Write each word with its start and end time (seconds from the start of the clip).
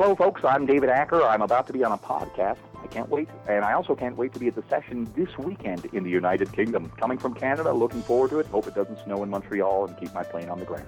Hello, 0.00 0.14
folks. 0.14 0.44
I'm 0.44 0.64
David 0.64 0.90
Acer. 0.90 1.24
I'm 1.24 1.42
about 1.42 1.66
to 1.66 1.72
be 1.72 1.82
on 1.82 1.90
a 1.90 1.98
podcast. 1.98 2.58
I 2.80 2.86
can't 2.86 3.08
wait. 3.08 3.28
And 3.48 3.64
I 3.64 3.72
also 3.72 3.96
can't 3.96 4.16
wait 4.16 4.32
to 4.32 4.38
be 4.38 4.46
at 4.46 4.54
the 4.54 4.62
session 4.70 5.12
this 5.16 5.36
weekend 5.38 5.86
in 5.86 6.04
the 6.04 6.10
United 6.10 6.52
Kingdom. 6.52 6.92
Coming 6.96 7.18
from 7.18 7.34
Canada, 7.34 7.72
looking 7.72 8.02
forward 8.02 8.30
to 8.30 8.38
it. 8.38 8.46
Hope 8.46 8.68
it 8.68 8.76
doesn't 8.76 8.96
snow 9.02 9.24
in 9.24 9.28
Montreal 9.28 9.88
and 9.88 9.98
keep 9.98 10.14
my 10.14 10.22
plane 10.22 10.50
on 10.50 10.60
the 10.60 10.64
ground. 10.66 10.86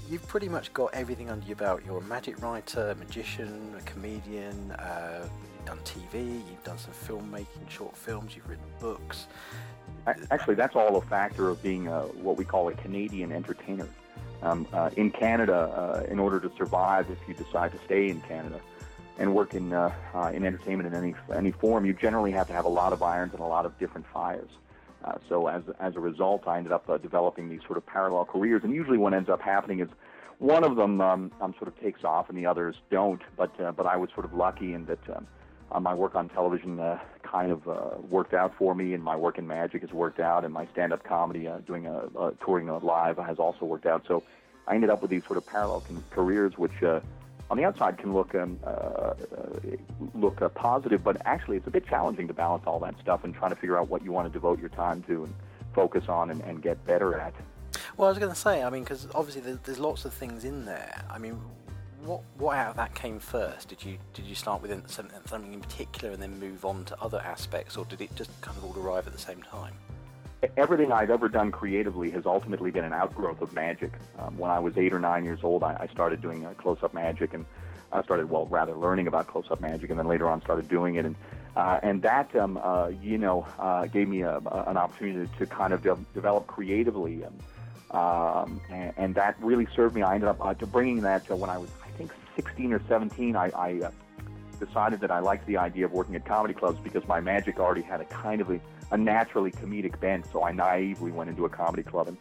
you've 0.09 0.27
pretty 0.29 0.49
much 0.49 0.73
got 0.73 0.95
everything 0.95 1.31
under 1.31 1.47
your 1.47 1.57
belt. 1.57 1.81
You're 1.85 1.99
a 1.99 2.03
magic 2.03 2.41
writer, 2.43 2.91
a 2.91 2.95
magician, 2.95 3.75
a 3.79 3.83
comedian. 3.83 4.73
Uh, 4.73 5.29
you've 5.57 5.67
done 5.67 5.79
TV. 5.85 6.27
You've 6.49 6.65
done 6.65 6.79
some 6.79 6.93
filmmaking, 6.93 7.69
short 7.69 7.97
films. 7.97 8.37
You've 8.37 8.49
written 8.49 8.65
books. 8.81 9.27
Actually, 10.31 10.55
that's 10.55 10.77
all 10.77 10.97
a 10.97 11.03
factor 11.03 11.49
of 11.49 11.63
being 11.63 11.89
uh 11.89 12.03
what 12.03 12.37
we 12.37 12.45
call 12.45 12.69
a 12.69 12.73
Canadian 12.75 13.33
entertainer. 13.33 13.89
Um, 14.43 14.67
uh, 14.73 14.91
in 14.97 15.11
Canada, 15.11 15.55
uh, 16.07 16.11
in 16.13 16.19
order 16.19 16.39
to 16.41 16.51
survive, 16.57 17.11
if 17.11 17.19
you 17.27 17.35
decide 17.35 17.73
to 17.73 17.79
stay 17.87 18.09
in 18.09 18.21
Canada 18.21 18.61
and 19.19 19.35
work 19.35 19.55
in 19.55 19.73
uh, 19.73 19.93
uh, 20.15 20.31
in 20.35 20.45
entertainment 20.45 20.87
in 20.87 20.95
any 20.95 21.15
any 21.35 21.53
form, 21.53 21.85
you 21.87 21.93
generally 21.93 22.33
have 22.33 22.47
to 22.49 22.53
have 22.53 22.65
a 22.65 22.71
lot 22.71 22.93
of 22.93 23.03
irons 23.03 23.33
and 23.33 23.41
a 23.41 23.47
lot 23.47 23.67
of 23.67 23.79
different 23.79 24.07
fires. 24.13 24.51
Uh, 25.05 25.15
so 25.29 25.47
as 25.47 25.63
as 25.79 25.97
a 25.97 26.01
result, 26.01 26.47
I 26.47 26.59
ended 26.59 26.73
up 26.73 26.89
uh, 26.89 26.99
developing 26.99 27.49
these 27.49 27.63
sort 27.67 27.79
of 27.79 27.87
parallel 27.87 28.25
careers, 28.25 28.63
and 28.65 28.75
usually 28.75 28.99
what 28.99 29.15
ends 29.15 29.29
up 29.29 29.41
happening 29.41 29.81
is 29.81 29.89
one 30.39 30.65
of 30.65 30.77
them 30.77 31.01
um, 31.01 31.33
um, 31.41 31.55
sort 31.59 31.69
of 31.69 31.81
takes 31.81 32.05
off 32.05 32.29
and 32.29 32.37
the 32.37 32.47
others 32.47 32.77
don't. 32.91 33.23
But 33.37 33.59
uh, 33.61 33.73
but 33.73 33.87
I 33.87 33.97
was 33.97 34.11
sort 34.15 34.27
of 34.27 34.35
lucky 34.35 34.75
in 34.75 34.85
that 34.87 35.17
um, 35.17 35.27
uh, 35.73 35.81
my 35.81 35.95
work 35.95 36.15
on 36.15 36.29
television 36.29 36.79
uh, 36.79 36.99
kind 37.23 37.51
of 37.51 37.67
uh, 37.69 37.99
worked 38.09 38.35
out 38.35 38.55
for 38.57 38.75
me, 38.75 38.95
and 38.95 39.03
my 39.03 39.17
work 39.17 39.39
in 39.39 39.47
magic 39.47 39.83
has 39.83 39.93
worked 39.93 40.21
out, 40.21 40.45
and 40.45 40.53
my 40.53 40.67
stand-up 40.73 41.03
comedy, 41.03 41.49
uh, 41.49 41.59
doing 41.59 41.87
a, 41.87 42.05
a 42.19 42.33
touring 42.45 42.69
live, 42.69 43.17
has 43.19 43.39
also 43.39 43.65
worked 43.65 43.87
out. 43.87 44.05
So 44.07 44.23
I 44.69 44.75
ended 44.75 44.91
up 44.91 45.03
with 45.03 45.11
these 45.11 45.25
sort 45.27 45.39
of 45.39 45.47
parallel 45.47 45.85
careers, 46.11 46.57
which 46.57 46.83
uh, 46.83 47.01
on 47.51 47.57
the 47.57 47.65
outside 47.65 47.99
can 47.99 48.13
look 48.13 48.35
um, 48.35 48.59
uh, 48.65 48.69
uh, 48.69 49.15
look 50.15 50.43
uh, 50.43 50.49
positive, 50.49 51.05
but 51.05 51.17
actually 51.25 51.57
it's 51.57 51.67
a 51.67 51.71
bit 51.71 51.87
challenging 51.87 52.27
to 52.29 52.35
balance 52.35 52.65
all 52.67 52.81
that 52.81 52.95
stuff 53.01 53.25
and 53.25 53.35
trying 53.35 53.51
to 53.51 53.57
figure 53.57 53.79
out 53.79 53.89
what 53.89 54.05
you 54.05 54.13
want 54.13 54.27
to 54.27 54.33
devote 54.33 54.59
your 54.59 54.69
time 54.71 55.03
to 55.05 55.25
and 55.25 55.35
focus 55.75 56.09
on 56.09 56.31
and, 56.31 56.41
and 56.43 56.63
get 56.63 56.85
better 56.87 57.15
at. 57.19 57.35
Well, 57.97 58.09
I 58.09 58.11
was 58.11 58.19
going 58.19 58.33
to 58.33 58.39
say, 58.39 58.63
I 58.63 58.71
mean, 58.71 58.83
because 58.83 59.07
obviously 59.15 59.43
there's, 59.43 59.59
there's 59.65 59.79
lots 59.79 60.05
of 60.05 60.13
things 60.13 60.45
in 60.45 60.65
there. 60.65 61.05
I 61.11 61.19
mean, 61.19 61.41
what 62.05 62.23
what 62.39 62.57
out 62.57 62.71
of 62.71 62.77
that 62.77 62.95
came 62.95 63.19
first? 63.19 63.69
Did 63.69 63.85
you 63.85 63.99
did 64.13 64.25
you 64.25 64.35
start 64.35 64.63
with 64.63 64.71
something, 64.91 65.19
something 65.27 65.53
in 65.53 65.61
particular 65.61 66.13
and 66.13 66.23
then 66.23 66.39
move 66.39 66.65
on 66.65 66.85
to 66.87 67.01
other 67.01 67.21
aspects, 67.21 67.77
or 67.77 67.85
did 67.85 68.01
it 68.01 68.15
just 68.17 68.31
kind 68.41 68.57
of 68.57 68.65
all 68.65 68.83
arrive 68.83 69.07
at 69.07 69.13
the 69.13 69.19
same 69.19 69.43
time? 69.43 69.75
Everything 70.57 70.93
I've 70.93 71.11
ever 71.11 71.29
done 71.29 71.51
creatively 71.51 72.11
has 72.11 72.27
ultimately 72.27 72.71
been 72.71 72.85
an 72.85 72.93
outgrowth 72.93 73.41
of 73.41 73.53
magic. 73.55 73.93
Um, 74.19 74.37
when 74.37 74.51
I 74.51 74.59
was 74.59 74.77
eight 74.77 74.93
or 74.93 74.99
nine 74.99 75.25
years 75.25 75.41
old, 75.43 75.63
I, 75.63 75.77
I 75.81 75.87
started 75.93 76.21
doing 76.21 76.45
uh, 76.45 76.55
close-up 76.55 76.93
magic, 76.95 77.35
and 77.35 77.45
I 77.93 78.03
started, 78.03 78.29
well, 78.29 78.47
rather 78.47 78.75
learning 78.75 79.07
about 79.07 79.27
close-up 79.27 79.61
magic, 79.61 79.91
and 79.91 79.99
then 79.99 80.07
later 80.07 80.29
on 80.29 80.43
started 80.43 80.69
doing 80.69 80.97
it, 80.97 81.05
and 81.05 81.17
uh, 81.57 81.81
and 81.83 82.03
that, 82.03 82.37
um, 82.37 82.61
uh, 82.63 82.89
you 82.89 83.17
know, 83.17 83.47
uh, 83.59 83.87
gave 83.87 84.09
me 84.09 84.21
a, 84.21 84.37
a, 84.37 84.65
an 84.67 84.77
opportunity 84.77 85.31
to 85.39 85.47
kind 85.47 85.73
of 85.73 85.83
de- 85.83 85.97
develop 86.13 86.47
creatively, 86.47 87.23
and, 87.23 87.41
um, 87.93 88.61
and 88.69 88.93
and 88.99 89.15
that 89.15 89.37
really 89.41 89.67
served 89.75 89.95
me. 89.95 90.03
I 90.03 90.15
ended 90.15 90.29
up 90.29 90.45
uh, 90.45 90.53
to 90.53 90.67
bringing 90.67 91.01
that 91.03 91.31
uh, 91.31 91.37
when 91.37 91.49
I 91.49 91.57
was, 91.57 91.71
I 91.83 91.89
think, 91.97 92.13
16 92.35 92.75
or 92.75 92.83
17. 92.89 93.37
I, 93.37 93.51
I 93.57 93.81
uh, 93.87 93.91
decided 94.57 95.01
that 95.01 95.11
I 95.11 95.21
liked 95.21 95.47
the 95.47 95.57
idea 95.57 95.85
of 95.85 95.93
working 95.93 96.15
at 96.17 96.25
comedy 96.25 96.55
clubs 96.55 96.79
because 96.83 97.07
my 97.07 97.21
magic 97.21 97.59
already 97.59 97.83
had 97.83 98.01
a 98.01 98.05
kind 98.05 98.41
of 98.41 98.51
a, 98.51 98.61
a 98.91 98.97
naturally 98.97 99.51
comedic 99.51 99.99
bent. 100.01 100.27
So 100.33 100.43
I 100.43 100.53
naively 100.53 101.13
went 101.13 101.31
into 101.31 101.45
a 101.45 101.49
comedy 101.49 101.83
club 101.83 102.09
and 102.09 102.17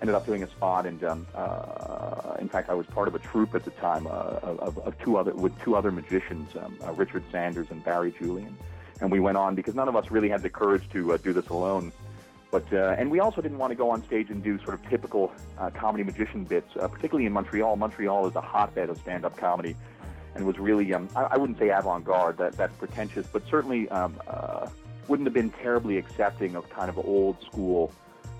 ended 0.00 0.14
up 0.14 0.26
doing 0.26 0.42
a 0.42 0.48
spot. 0.48 0.86
And 0.86 1.02
um, 1.04 1.26
uh, 1.34 2.36
in 2.38 2.48
fact, 2.48 2.68
I 2.70 2.74
was 2.74 2.86
part 2.86 3.08
of 3.08 3.14
a 3.14 3.18
troupe 3.18 3.54
at 3.54 3.64
the 3.64 3.70
time 3.72 4.06
uh, 4.06 4.40
of, 4.42 4.78
of 4.78 4.98
two 4.98 5.16
other 5.16 5.32
with 5.32 5.58
two 5.62 5.76
other 5.76 5.90
magicians, 5.90 6.54
um, 6.56 6.76
uh, 6.84 6.92
Richard 6.92 7.24
Sanders 7.30 7.68
and 7.70 7.82
Barry 7.84 8.12
Julian. 8.18 8.56
And 9.00 9.10
we 9.10 9.20
went 9.20 9.36
on 9.36 9.54
because 9.54 9.74
none 9.74 9.88
of 9.88 9.96
us 9.96 10.10
really 10.10 10.28
had 10.28 10.42
the 10.42 10.50
courage 10.50 10.88
to 10.90 11.14
uh, 11.14 11.16
do 11.16 11.32
this 11.32 11.48
alone. 11.48 11.92
But 12.50 12.72
uh, 12.72 12.94
and 12.96 13.10
we 13.10 13.18
also 13.18 13.40
didn't 13.40 13.58
want 13.58 13.72
to 13.72 13.74
go 13.74 13.90
on 13.90 14.04
stage 14.04 14.30
and 14.30 14.40
do 14.40 14.58
sort 14.58 14.74
of 14.74 14.88
typical 14.88 15.32
uh, 15.58 15.70
comedy 15.70 16.04
magician 16.04 16.44
bits, 16.44 16.70
uh, 16.78 16.86
particularly 16.86 17.26
in 17.26 17.32
Montreal. 17.32 17.74
Montreal 17.74 18.28
is 18.28 18.36
a 18.36 18.40
hotbed 18.40 18.90
of 18.90 18.98
stand-up 18.98 19.36
comedy 19.36 19.74
and 20.34 20.46
was 20.46 20.58
really 20.58 20.92
um, 20.94 21.08
I, 21.16 21.22
I 21.22 21.36
wouldn't 21.36 21.58
say 21.58 21.70
avant-garde 21.70 22.38
that 22.38 22.56
that's 22.56 22.76
pretentious 22.76 23.26
but 23.26 23.42
certainly 23.48 23.88
um, 23.90 24.14
uh, 24.26 24.68
wouldn't 25.08 25.26
have 25.26 25.34
been 25.34 25.50
terribly 25.50 25.98
accepting 25.98 26.56
of 26.56 26.68
kind 26.70 26.88
of 26.88 26.98
old 26.98 27.40
school 27.42 27.92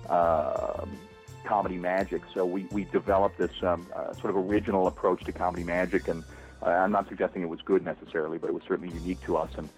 um 0.09 0.97
comedy 1.45 1.77
magic. 1.77 2.21
So 2.33 2.45
we, 2.45 2.65
we 2.71 2.83
developed 2.85 3.37
this 3.37 3.51
um, 3.63 3.87
uh, 3.95 4.13
sort 4.13 4.31
of 4.31 4.37
original 4.37 4.87
approach 4.87 5.23
to 5.25 5.31
comedy 5.31 5.63
magic 5.63 6.07
and 6.07 6.23
uh, 6.61 6.69
I'm 6.69 6.91
not 6.91 7.07
suggesting 7.07 7.43
it 7.43 7.49
was 7.49 7.61
good 7.61 7.85
necessarily 7.85 8.37
but 8.37 8.49
it 8.49 8.53
was 8.53 8.63
certainly 8.67 8.93
unique 8.93 9.21
to 9.25 9.37
us. 9.37 9.51
And 9.57 9.69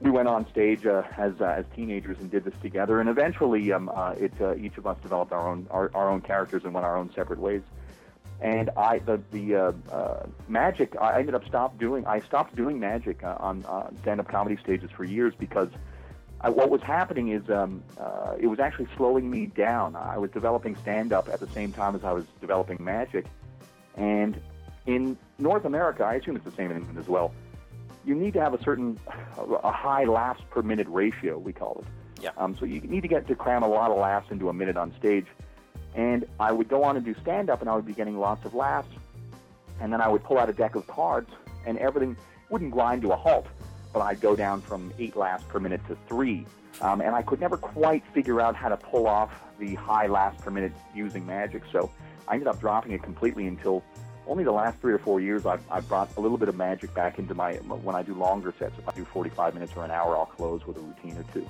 we 0.00 0.10
went 0.10 0.28
on 0.28 0.48
stage 0.50 0.84
uh, 0.84 1.02
as 1.16 1.32
uh, 1.40 1.44
as 1.44 1.64
teenagers 1.74 2.18
and 2.18 2.30
did 2.30 2.44
this 2.44 2.54
together. 2.60 3.00
And 3.00 3.08
eventually 3.08 3.72
um, 3.72 3.90
uh, 3.94 4.12
it 4.12 4.32
uh, 4.40 4.54
each 4.56 4.76
of 4.76 4.86
us 4.86 4.98
developed 5.02 5.32
our 5.32 5.48
own 5.48 5.66
our, 5.70 5.90
our 5.94 6.10
own 6.10 6.20
characters 6.20 6.64
and 6.64 6.74
went 6.74 6.84
our 6.84 6.96
own 6.96 7.10
separate 7.14 7.38
ways 7.38 7.62
and 8.40 8.70
I 8.76 8.98
the 8.98 9.20
the 9.30 9.54
uh, 9.54 9.72
uh, 9.90 10.26
magic 10.48 10.96
I 11.00 11.18
ended 11.18 11.34
up 11.34 11.46
stopped 11.46 11.78
doing 11.78 12.06
I 12.06 12.20
stopped 12.20 12.56
doing 12.56 12.78
magic 12.78 13.22
uh, 13.22 13.36
on 13.38 13.64
uh, 13.64 13.90
stand-up 14.02 14.28
comedy 14.28 14.56
stages 14.62 14.90
for 14.90 15.04
years 15.04 15.34
because 15.38 15.68
I, 16.40 16.50
what 16.50 16.68
was 16.70 16.82
happening 16.82 17.28
is 17.28 17.48
um, 17.48 17.82
uh, 17.98 18.34
it 18.38 18.46
was 18.46 18.58
actually 18.58 18.88
slowing 18.96 19.30
me 19.30 19.46
down. 19.46 19.96
I 19.96 20.18
was 20.18 20.30
developing 20.30 20.76
stand-up 20.76 21.28
at 21.28 21.40
the 21.40 21.48
same 21.48 21.72
time 21.72 21.94
as 21.94 22.04
I 22.04 22.12
was 22.12 22.24
developing 22.40 22.82
magic, 22.82 23.26
and 23.96 24.40
in 24.86 25.16
North 25.38 25.64
America, 25.64 26.04
I 26.04 26.14
assume 26.14 26.36
it's 26.36 26.44
the 26.44 26.50
same 26.52 26.70
in 26.70 26.78
England 26.78 26.98
as 26.98 27.08
well. 27.08 27.32
You 28.04 28.14
need 28.14 28.34
to 28.34 28.40
have 28.40 28.52
a 28.52 28.62
certain 28.62 28.98
a 29.38 29.72
high 29.72 30.04
laughs 30.04 30.42
per 30.50 30.60
minute 30.60 30.86
ratio, 30.90 31.38
we 31.38 31.52
call 31.52 31.82
it. 31.82 32.22
Yeah. 32.22 32.30
Um, 32.36 32.56
so 32.56 32.66
you 32.66 32.80
need 32.82 33.02
to 33.02 33.08
get 33.08 33.26
to 33.28 33.34
cram 33.34 33.62
a 33.62 33.68
lot 33.68 33.90
of 33.90 33.98
laughs 33.98 34.30
into 34.30 34.48
a 34.48 34.52
minute 34.52 34.76
on 34.76 34.94
stage. 34.98 35.26
And 35.94 36.26
I 36.40 36.52
would 36.52 36.68
go 36.68 36.82
on 36.82 36.96
and 36.96 37.04
do 37.04 37.14
stand 37.22 37.50
up, 37.50 37.60
and 37.60 37.70
I 37.70 37.76
would 37.76 37.86
be 37.86 37.92
getting 37.92 38.18
lots 38.18 38.44
of 38.44 38.54
laughs. 38.54 38.88
And 39.80 39.92
then 39.92 40.00
I 40.00 40.08
would 40.08 40.24
pull 40.24 40.38
out 40.38 40.48
a 40.48 40.52
deck 40.52 40.74
of 40.74 40.86
cards, 40.86 41.30
and 41.66 41.78
everything 41.78 42.16
wouldn't 42.50 42.72
grind 42.72 43.02
to 43.02 43.12
a 43.12 43.16
halt, 43.16 43.46
but 43.92 44.00
I'd 44.00 44.20
go 44.20 44.34
down 44.36 44.60
from 44.60 44.92
eight 44.98 45.16
laughs 45.16 45.44
per 45.48 45.60
minute 45.60 45.80
to 45.88 45.96
three. 46.08 46.46
Um, 46.80 47.00
and 47.00 47.14
I 47.14 47.22
could 47.22 47.40
never 47.40 47.56
quite 47.56 48.04
figure 48.12 48.40
out 48.40 48.56
how 48.56 48.68
to 48.68 48.76
pull 48.76 49.06
off 49.06 49.30
the 49.58 49.74
high 49.74 50.08
laughs 50.08 50.42
per 50.42 50.50
minute 50.50 50.72
using 50.94 51.24
magic. 51.24 51.62
So 51.70 51.90
I 52.26 52.34
ended 52.34 52.48
up 52.48 52.60
dropping 52.60 52.92
it 52.92 53.02
completely 53.02 53.46
until 53.46 53.84
only 54.26 54.44
the 54.44 54.52
last 54.52 54.80
three 54.80 54.92
or 54.92 54.98
four 54.98 55.20
years 55.20 55.46
I've, 55.46 55.62
I've 55.70 55.86
brought 55.88 56.16
a 56.16 56.20
little 56.20 56.38
bit 56.38 56.48
of 56.48 56.56
magic 56.56 56.94
back 56.94 57.18
into 57.18 57.34
my 57.34 57.54
when 57.54 57.94
I 57.94 58.02
do 58.02 58.14
longer 58.14 58.54
sets. 58.58 58.74
If 58.78 58.88
I 58.88 58.92
do 58.92 59.04
45 59.04 59.54
minutes 59.54 59.72
or 59.76 59.84
an 59.84 59.90
hour, 59.90 60.16
I'll 60.16 60.26
close 60.26 60.66
with 60.66 60.76
a 60.76 60.80
routine 60.80 61.16
or 61.16 61.24
two. 61.32 61.46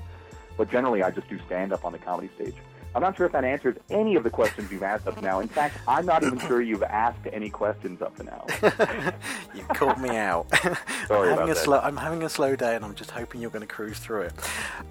But 0.57 0.71
generally, 0.71 1.03
I 1.03 1.11
just 1.11 1.29
do 1.29 1.39
stand 1.47 1.73
up 1.73 1.85
on 1.85 1.93
the 1.93 1.99
comedy 1.99 2.31
stage. 2.35 2.55
I'm 2.95 3.03
not 3.03 3.17
sure 3.17 3.27
if 3.27 3.33
that 3.33 3.45
answers 3.45 3.77
any 3.91 4.15
of 4.15 4.23
the 4.23 4.31
questions 4.31 4.71
you've 4.71 4.83
asked 4.83 5.07
up 5.09 5.21
now. 5.21 5.41
In 5.41 5.49
fact, 5.49 5.79
I'm 5.89 6.07
not 6.07 6.23
even 6.23 6.39
sure 6.39 6.63
you've 6.63 6.83
asked 6.83 7.27
any 7.33 7.51
questions 7.51 8.01
up 8.03 8.17
to 8.17 8.23
now. 8.23 8.47
You've 9.55 9.69
caught 9.69 10.01
me 10.01 10.11
out. 10.11 10.47
Sorry 11.09 11.29
I'm 11.31 11.35
about 11.35 11.39
having 11.39 11.51
a 11.51 11.55
that. 11.55 11.57
slow. 11.57 11.79
I'm 11.81 11.97
having 11.97 12.23
a 12.23 12.29
slow 12.29 12.55
day, 12.57 12.77
and 12.77 12.85
I'm 12.85 12.95
just 12.95 13.11
hoping 13.11 13.41
you're 13.41 13.51
going 13.51 13.67
to 13.67 13.73
cruise 13.73 13.99
through 13.99 14.23
it. 14.23 14.33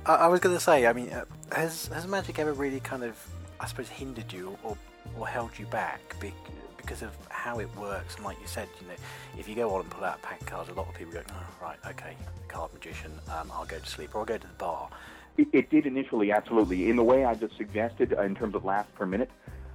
I, 0.05 0.15
I 0.15 0.27
was 0.27 0.39
going 0.39 0.55
to 0.55 0.59
say, 0.61 0.85
I 0.85 0.93
mean, 0.93 1.09
uh, 1.11 1.25
has 1.53 1.87
has 1.87 2.07
magic 2.07 2.39
ever 2.39 2.53
really 2.53 2.79
kind 2.81 3.03
of, 3.03 3.17
I 3.59 3.67
suppose, 3.67 3.89
hindered 3.89 4.31
you 4.33 4.57
or 4.63 4.77
or 5.17 5.27
held 5.27 5.57
you 5.57 5.65
back 5.67 6.15
be, 6.19 6.33
because 6.77 7.01
of 7.01 7.11
how 7.29 7.59
it 7.59 7.69
works? 7.77 8.15
And 8.15 8.25
like 8.25 8.39
you 8.41 8.47
said, 8.47 8.67
you 8.81 8.87
know, 8.87 8.93
if 9.37 9.47
you 9.47 9.55
go 9.55 9.73
on 9.73 9.81
and 9.81 9.89
pull 9.89 10.03
out 10.03 10.17
a 10.17 10.25
pack 10.25 10.45
cards, 10.45 10.69
a 10.69 10.73
lot 10.73 10.87
of 10.87 10.95
people 10.95 11.13
go, 11.13 11.21
oh, 11.29 11.45
right, 11.61 11.77
okay, 11.87 12.15
card 12.47 12.73
magician, 12.73 13.11
um, 13.29 13.51
I'll 13.53 13.65
go 13.65 13.79
to 13.79 13.85
sleep 13.85 14.15
or 14.15 14.19
I'll 14.19 14.25
go 14.25 14.37
to 14.37 14.47
the 14.47 14.53
bar. 14.53 14.89
It, 15.37 15.47
it 15.51 15.69
did 15.69 15.85
initially, 15.85 16.31
absolutely, 16.31 16.89
in 16.89 16.95
the 16.95 17.03
way 17.03 17.25
I 17.25 17.33
just 17.33 17.57
suggested 17.57 18.13
uh, 18.13 18.21
in 18.21 18.35
terms 18.35 18.55
of 18.55 18.63
laughs 18.65 18.89
per 18.95 19.05
minute, 19.05 19.31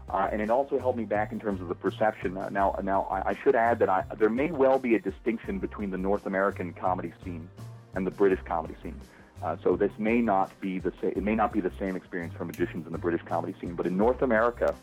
uh, 0.08 0.28
and 0.30 0.40
it 0.40 0.50
also 0.50 0.78
held 0.78 0.96
me 0.96 1.04
back 1.04 1.32
in 1.32 1.40
terms 1.40 1.60
of 1.60 1.68
the 1.68 1.74
perception. 1.74 2.36
Uh, 2.36 2.48
now, 2.48 2.78
now 2.82 3.02
I, 3.10 3.30
I 3.30 3.34
should 3.42 3.56
add 3.56 3.78
that 3.80 3.88
I, 3.88 4.04
there 4.16 4.30
may 4.30 4.50
well 4.50 4.78
be 4.78 4.94
a 4.94 5.00
distinction 5.00 5.58
between 5.58 5.90
the 5.90 5.98
North 5.98 6.26
American 6.26 6.72
comedy 6.72 7.12
scene 7.24 7.48
and 7.94 8.06
the 8.06 8.10
British 8.10 8.40
comedy 8.44 8.76
scene. 8.82 8.98
Uh, 9.42 9.56
so 9.62 9.76
this 9.76 9.92
may 9.98 10.20
not 10.20 10.58
be 10.60 10.78
the 10.78 10.92
sa- 11.00 11.08
it 11.08 11.22
may 11.22 11.34
not 11.34 11.52
be 11.52 11.60
the 11.60 11.72
same 11.78 11.94
experience 11.96 12.34
for 12.34 12.44
magicians 12.44 12.86
in 12.86 12.92
the 12.92 12.98
British 12.98 13.22
comedy 13.26 13.54
scene, 13.60 13.74
but 13.74 13.86
in 13.86 13.96
North 13.96 14.22
America, 14.22 14.74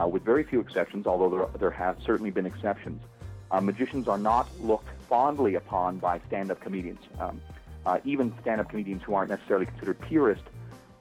uh, 0.00 0.06
with 0.06 0.24
very 0.24 0.44
few 0.44 0.60
exceptions, 0.60 1.06
although 1.06 1.30
there, 1.30 1.58
there 1.58 1.70
have 1.70 1.96
certainly 2.04 2.30
been 2.30 2.46
exceptions, 2.46 3.02
uh, 3.50 3.60
magicians 3.60 4.08
are 4.08 4.18
not 4.18 4.48
looked 4.60 4.88
fondly 5.08 5.54
upon 5.54 5.98
by 5.98 6.20
stand-up 6.26 6.60
comedians. 6.60 7.00
Um, 7.20 7.40
uh, 7.86 7.98
even 8.04 8.32
stand-up 8.40 8.68
comedians 8.70 9.02
who 9.02 9.14
aren't 9.14 9.30
necessarily 9.30 9.66
considered 9.66 10.00
purists 10.00 10.44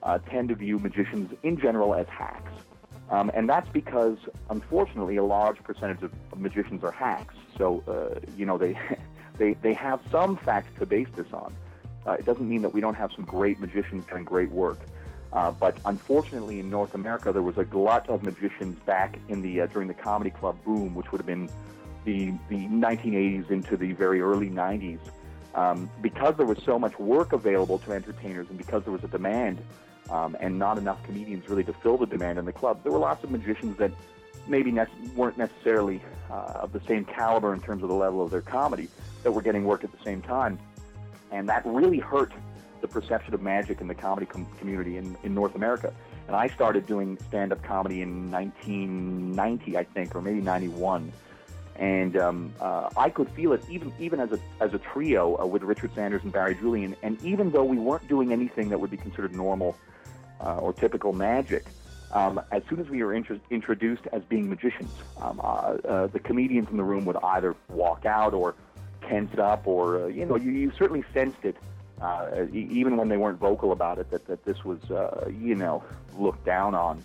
uh, 0.04 0.20
tend 0.30 0.50
to 0.50 0.56
view 0.56 0.80
magicians 0.80 1.34
in 1.44 1.58
general 1.58 1.96
as 1.96 2.08
hacks. 2.08 2.52
Um, 3.10 3.32
and 3.34 3.48
that's 3.48 3.70
because, 3.70 4.18
unfortunately, 4.50 5.18
a 5.18 5.24
large 5.24 5.62
percentage 5.64 6.02
of, 6.04 6.12
of 6.32 6.40
magicians 6.40 6.84
are 6.84 6.92
hacks. 6.92 7.36
So, 7.58 7.84
uh, 7.88 8.20
you 8.38 8.46
know, 8.46 8.58
they, 8.58 8.78
they, 9.38 9.54
they 9.54 9.74
have 9.74 10.02
some 10.12 10.38
facts 10.38 10.70
to 10.80 10.86
base 10.86 11.08
this 11.16 11.32
on. 11.34 11.54
Uh, 12.06 12.14
it 12.14 12.26
doesn't 12.26 12.48
mean 12.48 12.62
that 12.62 12.74
we 12.74 12.82
don't 12.82 12.96
have 12.96 13.12
some 13.16 13.26
great 13.26 13.60
magicians 13.60 14.06
doing 14.06 14.24
great 14.24 14.52
work. 14.52 14.80
Uh, 15.32 15.52
but 15.52 15.76
unfortunately, 15.86 16.60
in 16.60 16.70
North 16.70 16.94
America, 16.94 17.32
there 17.32 17.42
was 17.42 17.58
a 17.58 17.64
glut 17.64 18.08
of 18.08 18.24
magicians 18.24 18.78
back 18.86 19.18
in 19.30 19.42
the 19.42 19.62
uh, 19.62 19.68
during 19.68 19.88
the 19.88 19.94
comedy 19.94 20.30
club 20.30 20.56
boom, 20.64 20.94
which 20.94 21.12
would 21.12 21.20
have 21.20 21.26
been 21.26 21.50
the 22.06 22.32
the 22.50 22.68
1980s 22.68 23.50
into 23.50 23.76
the 23.76 23.94
very 23.94 24.22
early 24.22 24.50
90s. 24.50 25.00
Um, 25.56 25.90
because 26.02 26.36
there 26.36 26.46
was 26.46 26.58
so 26.64 26.80
much 26.80 26.98
work 26.98 27.32
available 27.32 27.78
to 27.80 27.92
entertainers, 27.92 28.48
and 28.50 28.58
because 28.58 28.84
there 28.84 28.94
was 28.94 29.04
a 29.04 29.08
demand, 29.08 29.60
um, 30.10 30.36
and 30.40 30.58
not 30.58 30.78
enough 30.78 31.02
comedians 31.04 31.48
really 31.48 31.64
to 31.64 31.74
fill 31.74 31.98
the 31.98 32.08
demand 32.08 32.40
in 32.40 32.46
the 32.46 32.54
club, 32.54 32.82
there 32.84 32.92
were 32.92 33.00
lots 33.00 33.24
of 33.24 33.32
magicians 33.32 33.78
that 33.78 33.92
maybe 34.48 34.72
ne- 34.72 34.86
weren't 35.16 35.38
necessarily 35.38 36.02
uh, 36.32 36.54
of 36.56 36.74
the 36.74 36.82
same 36.88 37.06
caliber 37.06 37.54
in 37.54 37.62
terms 37.62 37.84
of 37.84 37.90
the 37.90 37.96
level 37.96 38.22
of 38.22 38.32
their 38.32 38.42
comedy 38.42 38.90
that 39.22 39.32
were 39.32 39.42
getting 39.42 39.64
work 39.64 39.84
at 39.84 39.92
the 39.92 40.04
same 40.04 40.22
time, 40.22 40.58
and 41.32 41.48
that 41.48 41.66
really 41.66 42.00
hurt 42.00 42.34
the 42.82 42.88
perception 42.88 43.34
of 43.34 43.42
magic 43.42 43.80
in 43.80 43.88
the 43.88 43.96
comedy 43.96 44.26
com- 44.26 44.48
community 44.60 44.98
in, 44.98 45.16
in 45.24 45.34
North 45.34 45.56
America. 45.56 45.94
And 46.28 46.36
I 46.36 46.48
started 46.48 46.86
doing 46.86 47.18
stand-up 47.28 47.64
comedy 47.64 48.02
in 48.02 48.32
1990, 48.32 49.78
I 49.78 49.84
think, 49.84 50.16
or 50.16 50.22
maybe 50.22 50.42
91. 50.42 51.12
And 51.84 52.16
um, 52.16 52.54
uh, 52.62 52.90
I 52.96 53.10
could 53.10 53.30
feel 53.32 53.52
it 53.52 53.62
even 53.70 53.92
even 54.00 54.22
as 54.22 54.32
a 54.32 54.40
as 54.62 54.74
a 54.74 54.78
trio 54.78 55.38
uh, 55.38 55.46
with 55.46 55.64
Richard 55.64 55.92
Sanders 55.94 56.24
and 56.24 56.32
Barry 56.32 56.56
Julian. 56.56 56.96
And 57.04 57.22
even 57.26 57.52
though 57.52 57.66
we 57.66 57.78
weren't 57.78 58.08
doing 58.08 58.32
anything 58.32 58.70
that 58.70 58.80
would 58.80 58.90
be 58.90 58.96
considered 58.96 59.36
normal 59.36 59.76
uh, 60.40 60.60
or 60.60 60.72
typical 60.72 61.12
magic, 61.12 61.66
um, 62.14 62.40
as 62.54 62.64
soon 62.70 62.80
as 62.80 62.88
we 62.88 63.04
were 63.04 63.14
intro- 63.14 63.42
introduced 63.50 64.04
as 64.14 64.22
being 64.24 64.50
magicians, 64.50 64.94
um, 65.22 65.42
uh, 65.44 65.44
uh, 65.44 66.08
the 66.08 66.20
comedians 66.20 66.70
in 66.72 66.78
the 66.78 66.86
room 66.86 67.04
would 67.04 67.18
either 67.18 67.54
walk 67.68 68.06
out 68.06 68.34
or 68.34 68.56
tense 69.10 69.38
up, 69.38 69.68
or 69.68 70.04
uh, 70.04 70.08
you 70.08 70.26
know, 70.26 70.38
you, 70.38 70.52
you 70.52 70.72
certainly 70.80 71.04
sensed 71.14 71.44
it 71.44 71.58
even 72.54 72.96
when 72.96 73.10
they 73.10 73.18
weren't 73.18 73.40
vocal 73.40 73.74
about 73.74 73.98
it, 73.98 74.10
that, 74.12 74.26
that 74.28 74.44
this 74.46 74.64
was, 74.64 74.80
you 75.30 75.56
know, 75.56 75.84
looked 76.18 76.46
down 76.46 76.76
on. 76.76 77.04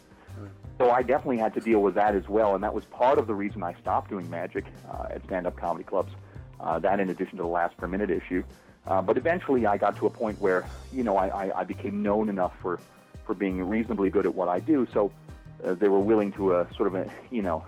So 0.79 0.93
I 0.93 1.03
definitely 1.03 1.39
had 1.39 1.55
to 1.55 1.61
deal 1.61 1.81
with 1.81 1.97
that 1.97 2.15
as 2.15 2.29
well, 2.29 2.55
and 2.55 2.63
that 2.63 2.73
was 2.73 2.85
part 2.85 3.19
of 3.19 3.27
the 3.27 3.35
reason 3.35 3.65
I 3.65 3.75
stopped 3.81 4.11
doing 4.11 4.31
magic 4.31 4.65
uh, 4.89 5.09
at 5.11 5.25
stand-up 5.25 5.57
comedy 5.57 5.85
clubs. 5.85 6.13
Uh, 6.61 6.79
that, 6.79 7.01
in 7.01 7.11
addition 7.11 7.37
to 7.37 7.43
the 7.43 7.49
last 7.49 7.77
per 7.77 7.87
minute 7.87 8.11
issue, 8.11 8.43
uh, 8.87 9.03
but 9.03 9.17
eventually 9.17 9.67
I 9.67 9.77
got 9.77 9.97
to 9.97 10.07
a 10.07 10.11
point 10.11 10.41
where, 10.41 10.67
you 10.93 11.05
know, 11.05 11.17
I, 11.17 11.47
I, 11.47 11.61
I 11.61 11.65
became 11.65 12.03
known 12.03 12.29
enough 12.29 12.53
for, 12.61 12.81
for 13.27 13.35
being 13.35 13.63
reasonably 13.63 14.11
good 14.11 14.27
at 14.27 14.35
what 14.35 14.49
I 14.49 14.59
do. 14.61 14.87
So 14.93 15.13
uh, 15.65 15.75
they 15.75 15.89
were 15.89 16.01
willing 16.01 16.33
to 16.33 16.55
uh, 16.55 16.73
sort 16.75 16.89
of, 16.89 16.95
uh, 16.95 17.11
you 17.31 17.43
know, 17.43 17.65